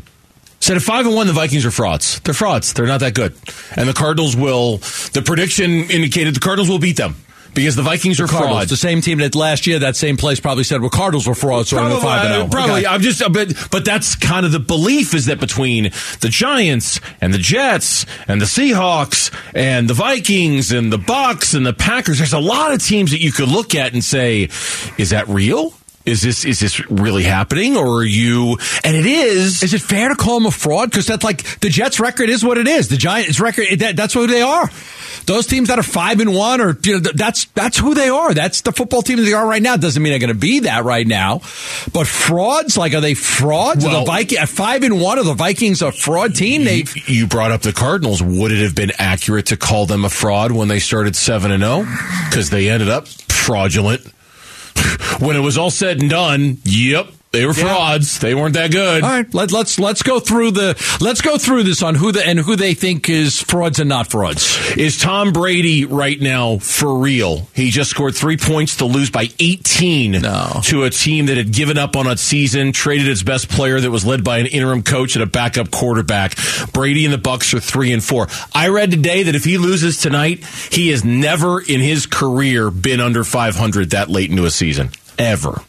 [0.60, 2.18] Said at five and one, the Vikings are frauds.
[2.20, 2.72] They're frauds.
[2.72, 3.34] They're not that good.
[3.76, 4.78] And the Cardinals will.
[5.12, 7.14] The prediction indicated the Cardinals will beat them
[7.58, 8.70] because the Vikings are Cardinals, frauds.
[8.70, 11.70] the same team that last year that same place probably said, "Well, Cardinals were frauds."
[11.70, 12.80] So Probably, five and uh, probably.
[12.80, 12.86] Okay.
[12.86, 15.90] I'm just, uh, but but that's kind of the belief is that between
[16.20, 21.66] the Giants and the Jets and the Seahawks and the Vikings and the Bucks and
[21.66, 24.44] the Packers, there's a lot of teams that you could look at and say,
[24.96, 25.72] is that real?
[26.08, 28.58] Is this is this really happening, or are you?
[28.82, 29.62] And it is.
[29.62, 30.90] Is it fair to call them a fraud?
[30.90, 32.88] Because that's like the Jets' record is what it is.
[32.88, 34.70] The Giants' record that, that's who they are.
[35.26, 38.32] Those teams that are five and one, or you know, that's that's who they are.
[38.32, 39.76] That's the football team that they are right now.
[39.76, 41.40] Doesn't mean they're going to be that right now.
[41.92, 43.84] But frauds, like are they frauds?
[43.84, 46.64] are the Viking at five and one, are the Vikings a fraud team?
[46.64, 48.22] They You, you brought up the Cardinals.
[48.22, 51.62] Would it have been accurate to call them a fraud when they started seven and
[51.62, 51.84] oh?
[51.84, 51.96] zero?
[52.30, 54.06] Because they ended up fraudulent.
[55.20, 58.18] When it was all said and done, yep, they were frauds.
[58.20, 59.02] They weren't that good.
[59.04, 59.34] all right.
[59.34, 62.56] Let, let's let's go through the let's go through this on who the and who
[62.56, 64.76] they think is frauds and not frauds.
[64.76, 67.48] Is Tom Brady right now for real?
[67.54, 70.60] He just scored three points to lose by 18 No.
[70.64, 73.90] to a team that had given up on a season, traded its best player that
[73.90, 76.34] was led by an interim coach and a backup quarterback.
[76.72, 78.28] Brady and the Bucks are three and four.
[78.54, 83.00] I read today that if he loses tonight, he has never in his career been
[83.00, 84.90] under 500 that late into a season.
[85.18, 85.60] Ever.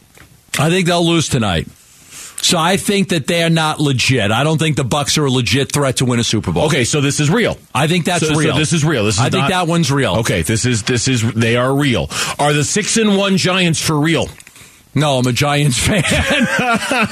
[0.60, 1.68] I think they'll lose tonight.
[2.42, 4.30] So I think that they're not legit.
[4.30, 6.64] I don't think the Bucks are a legit threat to win a Super Bowl.
[6.66, 7.58] Okay, so this is real.
[7.74, 8.56] I think that's So- so real.
[8.56, 9.04] this is real.
[9.04, 10.14] This is I think that one's real.
[10.16, 12.08] Okay, this is this is they are real.
[12.38, 14.28] Are the six and one Giants for real?
[14.94, 16.02] No, I'm a Giants fan.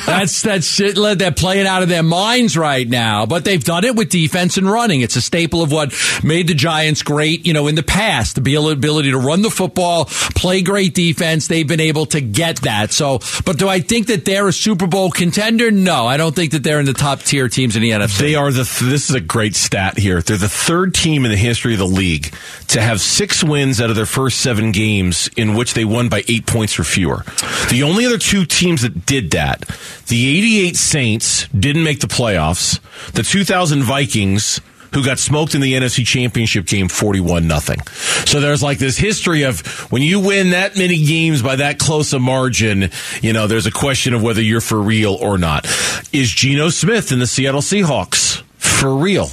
[0.07, 0.97] that's that's it.
[1.19, 4.69] They're playing out of their minds right now, but they've done it with defense and
[4.69, 5.01] running.
[5.01, 8.43] It's a staple of what made the Giants great, you know, in the past.
[8.43, 11.47] The ability to run the football, play great defense.
[11.47, 12.93] They've been able to get that.
[12.93, 15.71] So, but do I think that they're a Super Bowl contender?
[15.71, 18.19] No, I don't think that they're in the top tier teams in the NFC.
[18.19, 18.65] They are the.
[18.65, 20.21] Th- this is a great stat here.
[20.21, 22.35] They're the third team in the history of the league
[22.69, 26.25] to have six wins out of their first seven games in which they won by
[26.29, 27.25] eight points or fewer.
[27.69, 29.61] The only other two teams that did that,
[30.07, 32.81] the '88 Saints didn't make the playoffs.
[33.13, 34.61] The 2000 Vikings.
[34.95, 37.79] Who got smoked in the NFC Championship game 41 nothing.
[38.25, 39.61] So there's like this history of
[39.93, 43.71] when you win that many games by that close a margin, you know, there's a
[43.71, 45.67] question of whether you're for real or not.
[46.11, 49.29] Is Geno Smith in the Seattle Seahawks for real?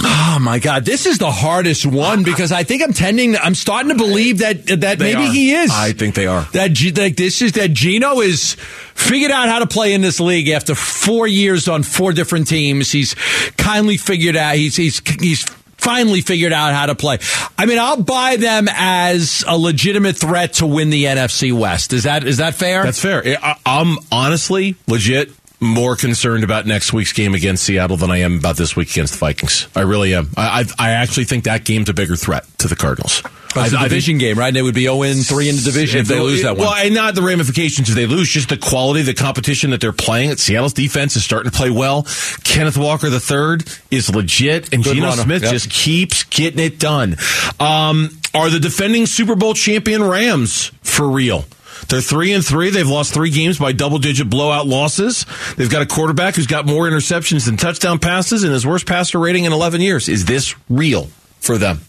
[0.00, 3.88] Oh my God, this is the hardest one because I think I'm tending, I'm starting
[3.90, 5.32] to believe that that They maybe are.
[5.32, 5.70] he is.
[5.72, 6.42] I think they are.
[6.52, 8.54] That G- like this is that Geno is
[8.94, 12.92] figured out how to play in this league after four years on four different teams.
[12.92, 13.14] He's
[13.56, 14.54] kindly figured out.
[14.54, 15.44] He's he's he's
[15.78, 17.18] finally figured out how to play.
[17.56, 21.92] I mean, I'll buy them as a legitimate threat to win the NFC West.
[21.92, 22.84] Is that is that fair?
[22.84, 23.22] That's fair.
[23.42, 28.38] I, I'm honestly legit more concerned about next week's game against Seattle than I am
[28.38, 29.66] about this week against the Vikings.
[29.74, 30.30] I really am.
[30.36, 33.22] I, I, I actually think that game's a bigger threat to the Cardinals.
[33.24, 34.48] It's a I- I think- division game, right?
[34.48, 36.66] And they would be 0 3 in the division if they lose that one.
[36.66, 39.90] Well, and not the ramifications if they lose, just the quality, the competition that they're
[39.92, 40.30] playing.
[40.30, 42.06] At Seattle's defense is starting to play well.
[42.44, 43.58] Kenneth Walker III
[43.90, 45.22] is legit, and Good Geno runner.
[45.22, 45.52] Smith Yep.
[45.52, 47.16] just keeps getting it done.
[47.58, 51.44] Um, are the defending Super Bowl champion Rams for real?
[51.88, 52.70] They're three and three.
[52.70, 55.24] They've lost three games by double digit blowout losses.
[55.56, 59.18] They've got a quarterback who's got more interceptions than touchdown passes and his worst passer
[59.18, 60.08] rating in 11 years.
[60.08, 61.08] Is this real
[61.40, 61.80] for them?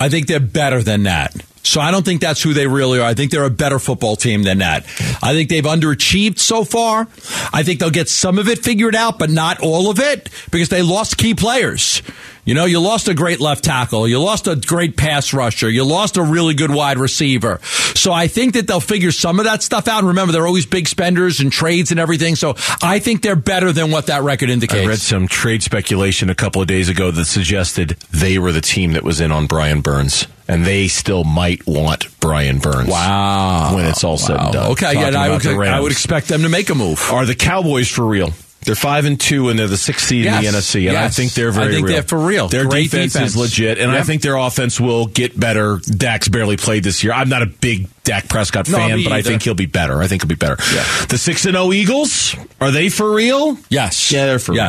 [0.00, 1.34] I think they're better than that.
[1.64, 3.04] So I don't think that's who they really are.
[3.04, 4.84] I think they're a better football team than that.
[5.22, 7.08] I think they've underachieved so far.
[7.52, 10.68] I think they'll get some of it figured out, but not all of it because
[10.68, 12.00] they lost key players.
[12.48, 14.08] You know, you lost a great left tackle.
[14.08, 15.68] You lost a great pass rusher.
[15.68, 17.60] You lost a really good wide receiver.
[17.94, 19.98] So I think that they'll figure some of that stuff out.
[19.98, 22.36] And remember, they're always big spenders and trades and everything.
[22.36, 24.86] So I think they're better than what that record indicates.
[24.86, 28.62] I read some trade speculation a couple of days ago that suggested they were the
[28.62, 30.26] team that was in on Brian Burns.
[30.48, 32.88] And they still might want Brian Burns.
[32.88, 33.74] Wow.
[33.74, 34.72] When it's all said and done.
[34.72, 35.46] Okay, Talking yeah, I would.
[35.46, 36.98] I would expect them to make a move.
[37.12, 38.32] Are the Cowboys for real?
[38.68, 40.54] They're five and two, and they're the sixth seed in the Yes.
[40.54, 41.94] NFC, and I think they're very I think real.
[41.94, 42.48] they're for real.
[42.48, 43.30] Their Great defense, defense.
[43.30, 45.80] is legit, and I think their offense will get better.
[45.96, 47.14] Dak's barely played this year.
[47.14, 50.02] I'm not a big Dak Prescott No, fan, but I think he'll be better.
[50.02, 50.56] I think he'll be better.
[50.74, 50.84] Yeah.
[51.08, 53.56] The six and zero Eagles are they for real?
[53.70, 54.12] Yes.
[54.12, 54.64] Yeah, they're for real.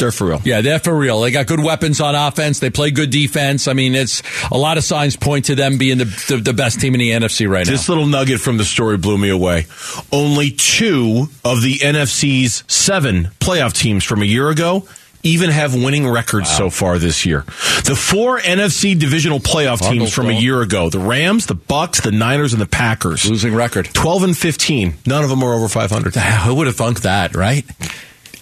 [0.00, 0.40] They're for real.
[0.44, 1.20] Yeah, they're for real.
[1.20, 2.58] They got good weapons on offense.
[2.58, 3.68] They play good defense.
[3.68, 6.80] I mean, it's a lot of signs point to them being the, the, the best
[6.80, 7.70] team in the NFC right now.
[7.72, 9.66] This little nugget from the story blew me away.
[10.10, 14.88] Only two of the NFC's seven playoff teams from a year ago
[15.22, 17.42] even have winning records so far this year.
[17.84, 22.10] The four NFC divisional playoff teams from a year ago, the Rams, the Bucks, the
[22.10, 23.28] Niners, and the Packers.
[23.28, 23.90] Losing record.
[23.92, 24.94] 12 and 15.
[25.06, 26.14] None of them are over 500.
[26.14, 27.64] Who would have thunk that, right?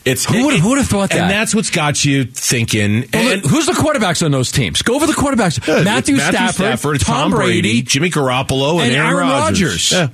[0.09, 1.19] It's Who would've- who would've thought that?
[1.21, 3.09] And that's what's got you thinking.
[3.13, 4.83] Well, and, who's the quarterbacks on those teams?
[4.83, 5.67] Go over the quarterbacks.
[5.67, 9.93] Yeah, Matthew, Matthew Stafford, Tom Brady, Jimmy Garoppolo, and, and Aaron, Aaron Rodgers.
[9.93, 9.93] Rodgers.
[9.93, 10.09] Yeah.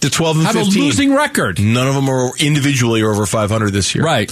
[0.00, 0.82] The 12 and have 15.
[0.82, 1.60] a losing record.
[1.60, 4.04] None of them are individually over 500 this year.
[4.04, 4.30] Right.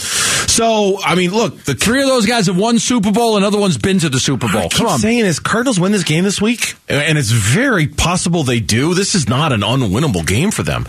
[0.57, 3.37] So, I mean, look, the Three of those guys have won Super Bowl.
[3.37, 4.62] Another one's been to the Super Bowl.
[4.62, 4.99] What I keep Come on.
[4.99, 8.95] saying is Cardinals win this game this week, and it's very possible they do.
[8.95, 10.85] This is not an unwinnable game for them.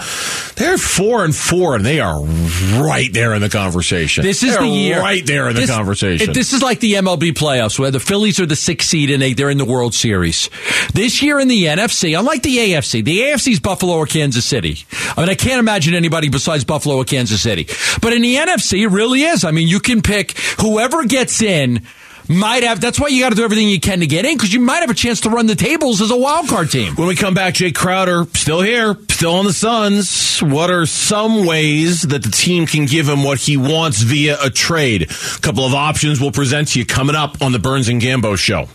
[0.55, 4.23] They're four and four, and they are right there in the conversation.
[4.23, 4.99] This is They're the year.
[4.99, 6.29] right there in the conversation.
[6.31, 9.21] it- this is like the MLB playoffs where the Phillies are the sixth seed and
[9.21, 10.49] they, they're in the World Series.
[10.93, 14.85] This year in the NFC, unlike the AFC, the AFC's Buffalo or Kansas City.
[15.15, 17.67] I mean, I can't imagine anybody besides Buffalo or Kansas City.
[18.01, 19.43] But in the NFC, it really is.
[19.45, 21.81] I mean, you can pick whoever gets in.
[22.29, 22.79] Might have.
[22.79, 24.79] That's why you got to do everything you can to get in because you might
[24.79, 26.95] have a chance to run the tables as a wild card team.
[26.95, 30.39] When we come back, Jae Crowder still here, still on the Suns.
[30.41, 34.49] What are some ways that the team can give him what he wants via a
[34.49, 35.03] trade?
[35.03, 38.37] A couple of options we'll present to you coming up on the Burns and Gambo
[38.37, 38.67] show.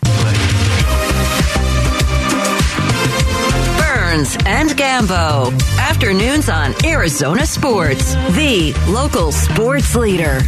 [3.79, 5.53] Burns and Gambo.
[5.79, 10.41] Afternoons on Arizona Sports, the local sports leader.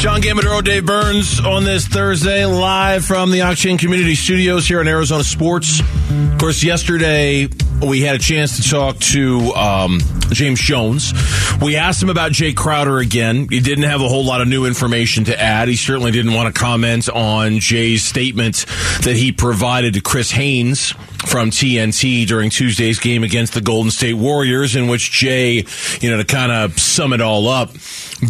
[0.00, 4.88] John Gambadoro, Dave Burns on this Thursday, live from the Octane Community Studios here in
[4.88, 5.80] Arizona Sports.
[5.80, 7.48] Of course, yesterday
[7.86, 11.12] we had a chance to talk to um, James Jones.
[11.60, 13.46] We asked him about Jae Crowder again.
[13.50, 15.68] He didn't have a whole lot of new information to add.
[15.68, 18.64] He certainly didn't want to comment on Jae's statement
[19.02, 20.94] that he provided to Chris Haynes
[21.26, 26.16] from TNT during Tuesday's game against the Golden State Warriors, in which Jae, you know,
[26.16, 27.70] to kind of sum it all up,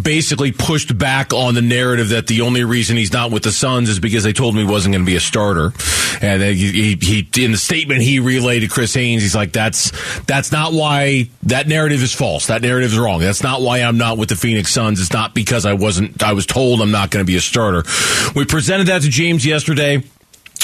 [0.03, 3.89] basically pushed back on the narrative that the only reason he's not with the Suns
[3.89, 5.73] is because they told him he wasn't going to be a starter.
[6.21, 9.91] And he, he, he, in the statement he relayed to Chris Haynes, he's like, that's,
[10.21, 12.47] that's not why that narrative is false.
[12.47, 13.21] That narrative is wrong.
[13.21, 14.99] That's not why I'm not with the Phoenix Suns.
[14.99, 17.83] It's not because I wasn't, I was told I'm not going to be a starter.
[18.35, 20.03] We presented that to James yesterday.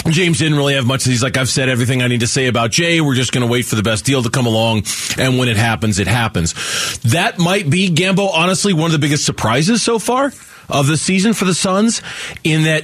[0.06, 1.04] James didn't really have much.
[1.04, 3.02] He's like, I've said everything I need to say about Jae.
[3.02, 4.84] We're just going to wait for the best deal to come along.
[5.18, 6.54] And when it happens, it happens.
[7.00, 10.32] That might be, Gambo, honestly, one of the biggest surprises so far
[10.70, 12.02] of the season for the Suns
[12.44, 12.84] in that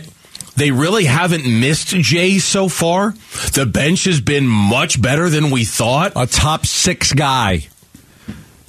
[0.55, 3.13] they really haven't missed Jae so far.
[3.53, 6.13] The bench has been much better than we thought.
[6.15, 7.67] a top six guy.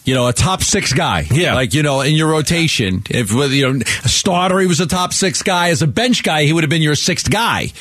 [0.04, 1.26] You know, a top six guy.
[1.30, 1.54] Yeah.
[1.54, 3.02] Like, you know, in your rotation.
[3.08, 5.70] If, with, you know, a starter, he was a top six guy.
[5.70, 7.72] As a bench guy, he would have been your sixth guy.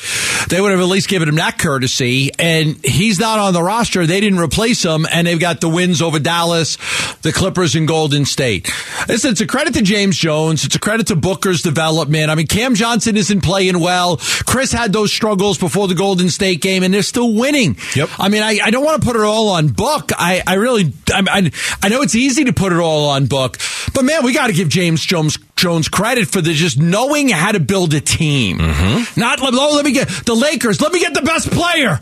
[0.48, 2.30] They would have at least given him that courtesy.
[2.38, 4.06] And he's not on the roster.
[4.06, 5.06] They didn't replace him.
[5.12, 6.78] And they've got the wins over Dallas,
[7.20, 8.70] the Clippers, and Golden State.
[9.06, 10.64] Listen, it's a credit to James Jones.
[10.64, 12.30] It's a credit to Booker's development.
[12.30, 14.16] I mean, Cam Johnson isn't playing well.
[14.46, 17.76] Chris had those struggles before the Golden State game, and they're still winning.
[17.94, 18.08] Yep.
[18.18, 20.10] I mean, I, I don't want to put it all on Book.
[20.16, 21.50] I, I really, I, I,
[21.82, 23.58] I know it's easy to put it all on Book,
[23.94, 27.52] but man, we got to give James Jones Jones credit for the just knowing how
[27.52, 28.58] to build a team.
[28.58, 29.20] Mm-hmm.
[29.20, 30.80] Not let, oh, let me get the Lakers.
[30.80, 31.98] Let me get the best player.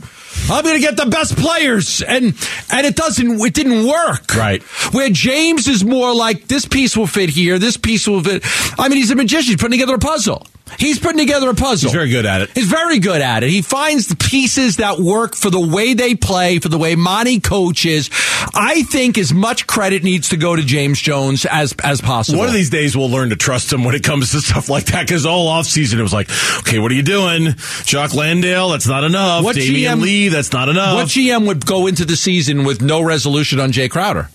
[0.51, 2.35] I'm going to get the best players, and
[2.73, 3.41] and it doesn't.
[3.41, 4.35] It didn't work.
[4.35, 4.63] Right.
[4.93, 7.59] Where James is more like this piece will fit here.
[7.59, 8.43] This piece will fit.
[8.79, 9.53] I mean, he's a magician.
[9.53, 10.47] He's putting together a puzzle.
[10.79, 11.89] He's putting together a puzzle.
[11.91, 12.51] He's very good at it.
[12.55, 13.51] He's very good at it.
[13.51, 17.41] He finds the pieces that work for the way they play, for the way Monty
[17.41, 18.11] coaches.
[18.55, 22.39] I think as much credit needs to go to James Jones as as possible.
[22.39, 24.87] One of these days we'll learn to trust him when it comes to stuff like
[24.87, 27.55] that because all offseason it was like, okay, what are you doing?
[27.85, 29.45] Jock Landale, that's not enough.
[29.45, 30.95] What Damion GM Lee, that's not enough.
[30.95, 34.29] What GM would go into the season with no resolution on Jae Crowder?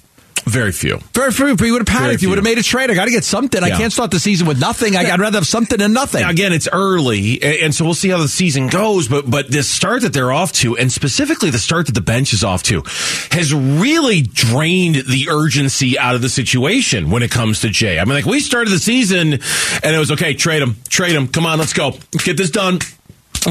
[0.47, 0.99] Very few.
[1.13, 1.47] Very few.
[1.49, 2.29] If he would have panicked, few.
[2.29, 2.89] would have made a trade.
[2.89, 3.61] I got to get something.
[3.61, 4.95] I can't start the season with nothing.
[4.95, 6.21] I, I'd rather have something than nothing.
[6.21, 9.07] Now, again, it's early, and so we'll see how the season goes.
[9.07, 12.33] But but this start that they're off to, and specifically the start that the bench
[12.33, 12.83] is off to,
[13.31, 17.99] has really drained the urgency out of the situation when it comes to Jae.
[17.99, 21.27] I mean, like we started the season, and it was okay, trade him, trade him.
[21.27, 22.79] Come on, let's go, let's get this done.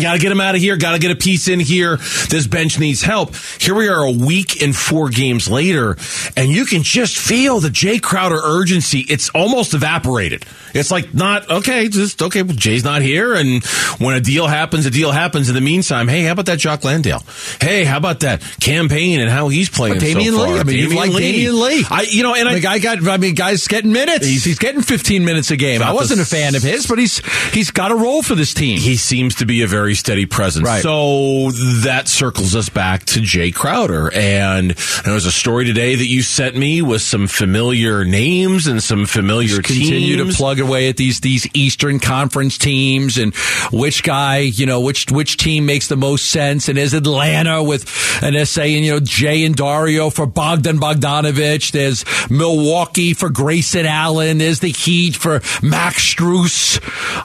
[0.00, 0.76] Got to get him out of here.
[0.76, 1.96] Got to get a piece in here.
[2.28, 3.34] This bench needs help.
[3.58, 5.96] Here we are a week and four games later,
[6.36, 9.00] and you can just feel the Jae Crowder urgency.
[9.00, 10.44] It's almost evaporated.
[10.74, 13.34] It's like not, okay, just, okay, well, Jae's not here.
[13.34, 13.64] And
[13.98, 15.48] when a deal happens, a deal happens.
[15.48, 17.22] In the meantime, hey, how about that Jock Landale?
[17.60, 20.56] Hey, how about that Cam Payne and how he's playing Damion so far?
[20.58, 21.46] I mean, you like Lee.
[21.46, 21.84] Damion Lee.
[21.90, 23.06] I, you know, and the I, guy got.
[23.06, 24.26] I mean, guys getting minutes.
[24.26, 25.82] He's, he's getting 15 minutes a game.
[25.82, 27.18] I wasn't the a fan of his, but he's
[27.52, 28.78] he's got a role for this team.
[28.78, 30.66] he seems to be a very steady presence.
[30.66, 30.82] Right.
[30.82, 31.50] So
[31.82, 34.12] that circles us back to Jae Crowder.
[34.12, 34.72] And
[35.04, 39.06] there was a story today that you sent me with some familiar names and some
[39.06, 43.34] familiar continue to plug away at these these Eastern Conference teams and
[43.72, 46.68] which guy, you know, which which team makes the most sense.
[46.68, 47.88] And is Atlanta with
[48.22, 51.70] an essay and you know Jae and Dario for Bogdan Bogdanovic.
[51.70, 54.38] There's Milwaukee for Grayson Allen.
[54.38, 56.80] There's the Heat for Max Strus.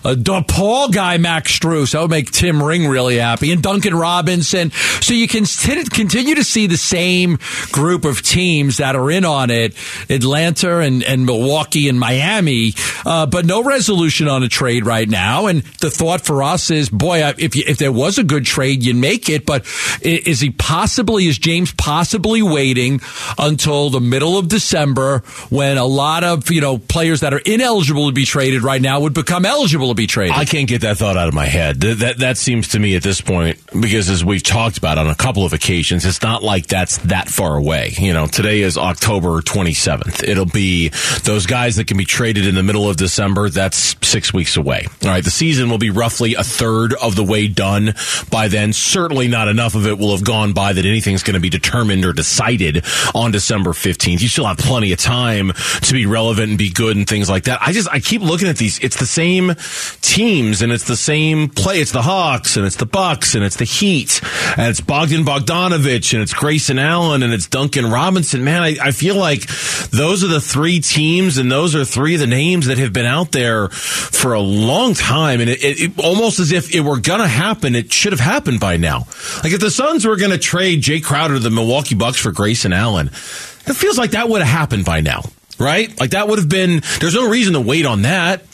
[0.05, 1.93] Uh, a DePaul guy, Max Strus.
[1.93, 3.51] That would make Tim Ring really happy.
[3.51, 4.71] And Duncan Robinson.
[5.01, 7.37] So you can continue to see the same
[7.71, 9.75] group of teams that are in on it.
[10.09, 12.73] Atlanta and, and Milwaukee and Miami,
[13.05, 15.47] uh, but no resolution on a trade right now.
[15.47, 18.83] And the thought for us is, boy, if you, if there was a good trade,
[18.83, 19.45] you'd make it.
[19.45, 19.65] But
[20.01, 23.01] is he possibly, is James possibly waiting
[23.37, 28.07] until the middle of December when a lot of you know players that are ineligible
[28.07, 30.35] to be traded right now would become eligible to be traded?
[30.35, 31.81] I can't get that thought out of my head.
[31.81, 35.07] That, that that seems to me at this point because as we've talked about on
[35.07, 37.91] a couple of occasions, it's not like that's that far away.
[37.97, 40.23] You know, today is October 27th.
[40.25, 43.49] It'll be those guys that can be traded in the middle of December.
[43.49, 44.87] That's six weeks away.
[45.03, 47.95] All right, the season will be roughly a third of the way done
[48.29, 48.71] by then.
[48.71, 52.05] Certainly not enough of it will have gone by that anything's going to be determined
[52.05, 54.21] or decided on December 15th.
[54.21, 55.51] You still have plenty of time
[55.81, 57.61] to be relevant and be good and things like that.
[57.61, 58.79] I just I keep looking at these.
[58.79, 59.53] It's the same
[60.01, 61.81] teams and it's the same play.
[61.81, 64.21] It's the Hawks and it's the Bucks and it's the Heat
[64.55, 68.43] and it's Bogdan Bogdanovic and it's Grayson Allen and it's Duncan Robinson.
[68.43, 69.47] Man, I, I feel like
[69.89, 73.07] those are the three teams and those are three of the names that have been
[73.07, 75.41] out there for a long time.
[75.41, 78.19] And it, it, it almost as if it were going to happen, it should have
[78.19, 79.07] happened by now.
[79.43, 82.31] Like if the Suns were going to trade Jae Crowder to the Milwaukee Bucks for
[82.31, 85.23] Grayson Allen, it feels like that would have happened by now,
[85.57, 85.99] right?
[85.99, 88.45] Like that would have been, there's no reason to wait on that.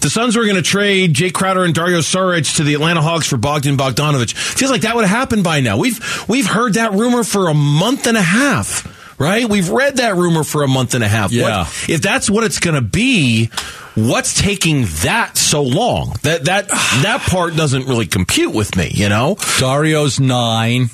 [0.00, 3.26] The Suns were going to trade Jae Crowder and Dario Saric to the Atlanta Hawks
[3.28, 4.32] for Bogdan Bogdanovic.
[4.32, 5.76] Feels like that would have happened by now.
[5.78, 9.48] We've we've heard that rumor for a month and a half, right?
[9.48, 11.32] We've read that rumor for a month and a half.
[11.32, 11.42] Yeah.
[11.64, 13.50] What- if that's what it's going to be,
[13.96, 16.14] what's taking that so long?
[16.22, 16.68] That that
[17.02, 19.36] that part doesn't really compute with me, you know?
[19.58, 20.90] Dario's nine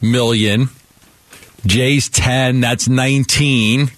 [0.00, 0.68] million.
[1.66, 2.60] Jae's ten.
[2.60, 3.90] That's nineteen.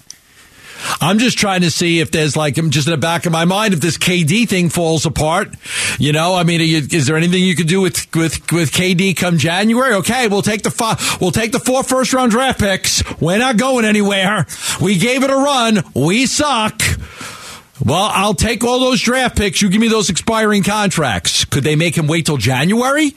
[1.01, 3.45] I'm just trying to see if there's like I'm just in the back of my
[3.45, 5.53] mind if this KD thing falls apart.
[5.97, 9.15] You know, I mean, you, is there anything you could do with with with KD
[9.15, 9.93] come January?
[9.95, 13.03] Okay, we'll take the five, we'll take the four first round draft picks.
[13.19, 14.45] We're not going anywhere.
[14.81, 15.83] We gave it a run.
[15.93, 16.81] We suck.
[17.83, 19.61] Well, I'll take all those draft picks.
[19.61, 21.45] You give me those expiring contracts.
[21.45, 23.15] Could they make him wait till January?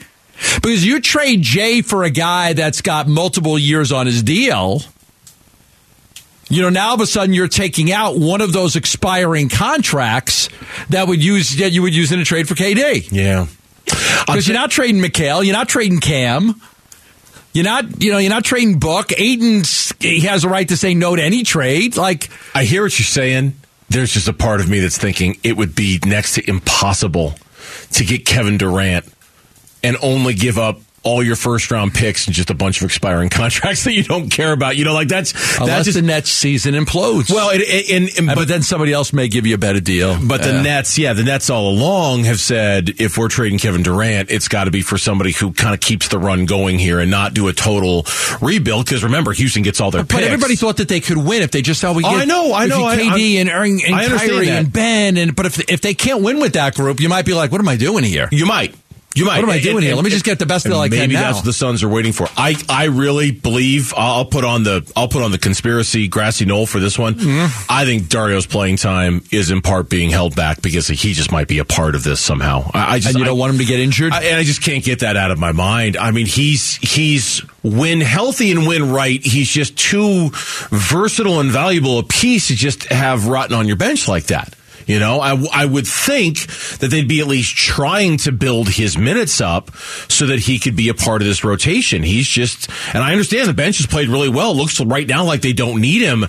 [0.57, 4.83] Because you trade Jae for a guy that's got multiple years on his deal.
[6.53, 10.51] You know, now all of a sudden you're taking out one of those expiring contracts
[10.91, 13.11] that would use that you would use in a trade for KD.
[13.11, 13.47] Yeah.
[14.27, 16.61] Because you're not trading Mikal, you're not trading Cam.
[17.55, 19.19] You're not, you know, you're not trading Book.
[19.19, 21.97] Ayton's he has a right to say no to any trade.
[21.97, 23.55] Like, I hear what you're saying.
[23.89, 27.35] There's just a part of me that's thinking it would be next to impossible
[27.93, 29.07] to get Kevin Durant
[29.83, 33.29] and only give up all your first round picks and just a bunch of expiring
[33.31, 34.77] contracts that you don't care about.
[34.77, 37.31] You know, like that's Unless that's just, the Nets season implodes.
[37.33, 39.81] well, it, it, and, and but but then somebody else may give you a better
[39.81, 40.19] deal.
[40.27, 44.31] but the Nets, yeah, the Nets all along have said if we're trading Kevin Durant,
[44.31, 47.11] it's got to be for somebody who kind of keeps the run going here and
[47.11, 48.07] not do a total
[48.41, 48.85] rebuild.
[48.85, 50.13] Because remember, Houston gets all their picks.
[50.15, 50.27] But picks.
[50.33, 52.23] everybody thought that they could win if they just how we Oh, get.
[52.23, 54.59] I know, I know, I- KD I'm- and Aaron and Kyrie that.
[54.65, 57.35] and Ben and but if if they can't win with that group, you might be
[57.35, 58.29] like, what am I doing here?
[58.31, 58.75] You might.
[59.15, 59.37] You might.
[59.37, 59.95] What am I doing here?
[59.95, 61.83] Let me just get the best and deal I can Maybe that's what the Suns
[61.83, 62.29] are waiting for.
[62.37, 66.67] I, I really believe I'll put on the I'll put on the conspiracy grassy knoll
[66.67, 67.15] for this one.
[67.15, 67.67] Mm-hmm.
[67.71, 71.49] I think Dario's playing time is in part being held back because he just might
[71.49, 72.71] be a part of this somehow.
[72.73, 74.13] I, I just and you don't want him to get injured.
[74.13, 75.97] I, and I just can't get that out of my mind.
[75.97, 80.31] I mean, he's he's when healthy and when right, he's just too
[80.71, 84.55] versatile and valuable a piece to just have rotten on your bench like that.
[84.87, 86.47] You know, I, I would think
[86.79, 89.75] that they'd be at least trying to build his minutes up
[90.09, 92.03] so that he could be a part of this rotation.
[92.03, 94.53] He's just, and I understand the bench has played really well.
[94.53, 96.21] It looks right now like they don't need him,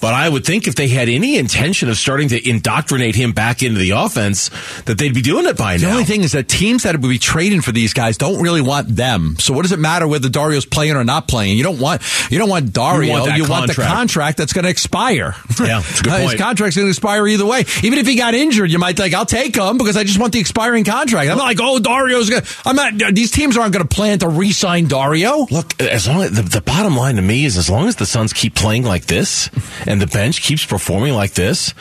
[0.00, 3.62] but I would think if they had any intention of starting to indoctrinate him back
[3.62, 4.50] into the offense,
[4.84, 5.88] that they'd be doing it by the now.
[5.88, 8.62] The only thing is that teams that would be trading for these guys don't really
[8.62, 9.36] want them.
[9.38, 11.56] So what does it matter whether Dario's playing or not playing?
[11.56, 13.24] You don't want you don't want Dario.
[13.26, 14.38] You want that the contract.
[14.38, 15.34] that's going to expire.
[15.60, 17.64] Yeah, it's a good His contract's going to expire either way.
[17.82, 20.32] Even if he got injured, you might think I'll take him because I just want
[20.32, 21.30] the expiring contract.
[21.30, 23.14] I'm not like, oh, Dario's to I'm not.
[23.14, 25.46] These teams aren't going to plan to re-sign Dario.
[25.50, 28.06] Look, as long as the, the bottom line to me is as long as the
[28.06, 29.50] Suns keep playing like this
[29.86, 31.74] and the bench keeps performing like this,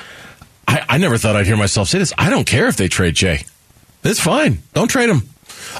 [0.67, 2.13] I, I never thought I'd hear myself say this.
[2.17, 3.47] I don't care if they trade Jae.
[4.03, 4.59] It's fine.
[4.73, 5.23] Don't trade him.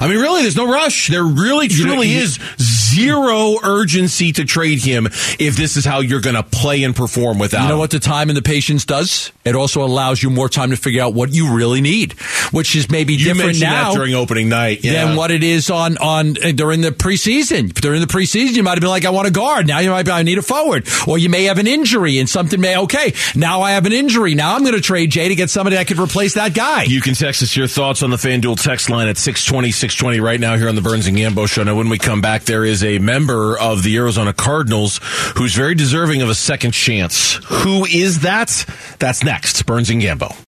[0.00, 1.08] I mean, really, there's no rush.
[1.08, 5.06] There really, truly is zero urgency to trade him
[5.38, 7.78] if this is how you're going to play and perform without You know him.
[7.80, 9.32] what the time and the patience does?
[9.44, 12.12] It also allows you more time to figure out what you really need,
[12.52, 14.80] which is maybe You different now during opening night.
[14.84, 15.06] Yeah.
[15.06, 17.72] than what it is on on uh, during the preseason.
[17.72, 20.04] During the preseason, you might have been like, "I want a guard." Now you might
[20.04, 23.14] be, "I need a forward," or you may have an injury and something may okay.
[23.34, 24.34] Now I have an injury.
[24.34, 26.84] Now I'm going to trade Jae to get somebody that could replace that guy.
[26.84, 30.40] You can text us your thoughts on the FanDuel text line at 620, 620 right
[30.40, 31.62] now here on the Burns and Gambo show.
[31.62, 35.00] Now, when we come back, there is a member of the Arizona Cardinals
[35.36, 37.34] who's very deserving of a second chance.
[37.44, 38.64] Who is that?
[38.98, 39.64] That's next.
[39.66, 40.44] Burns and Gambo.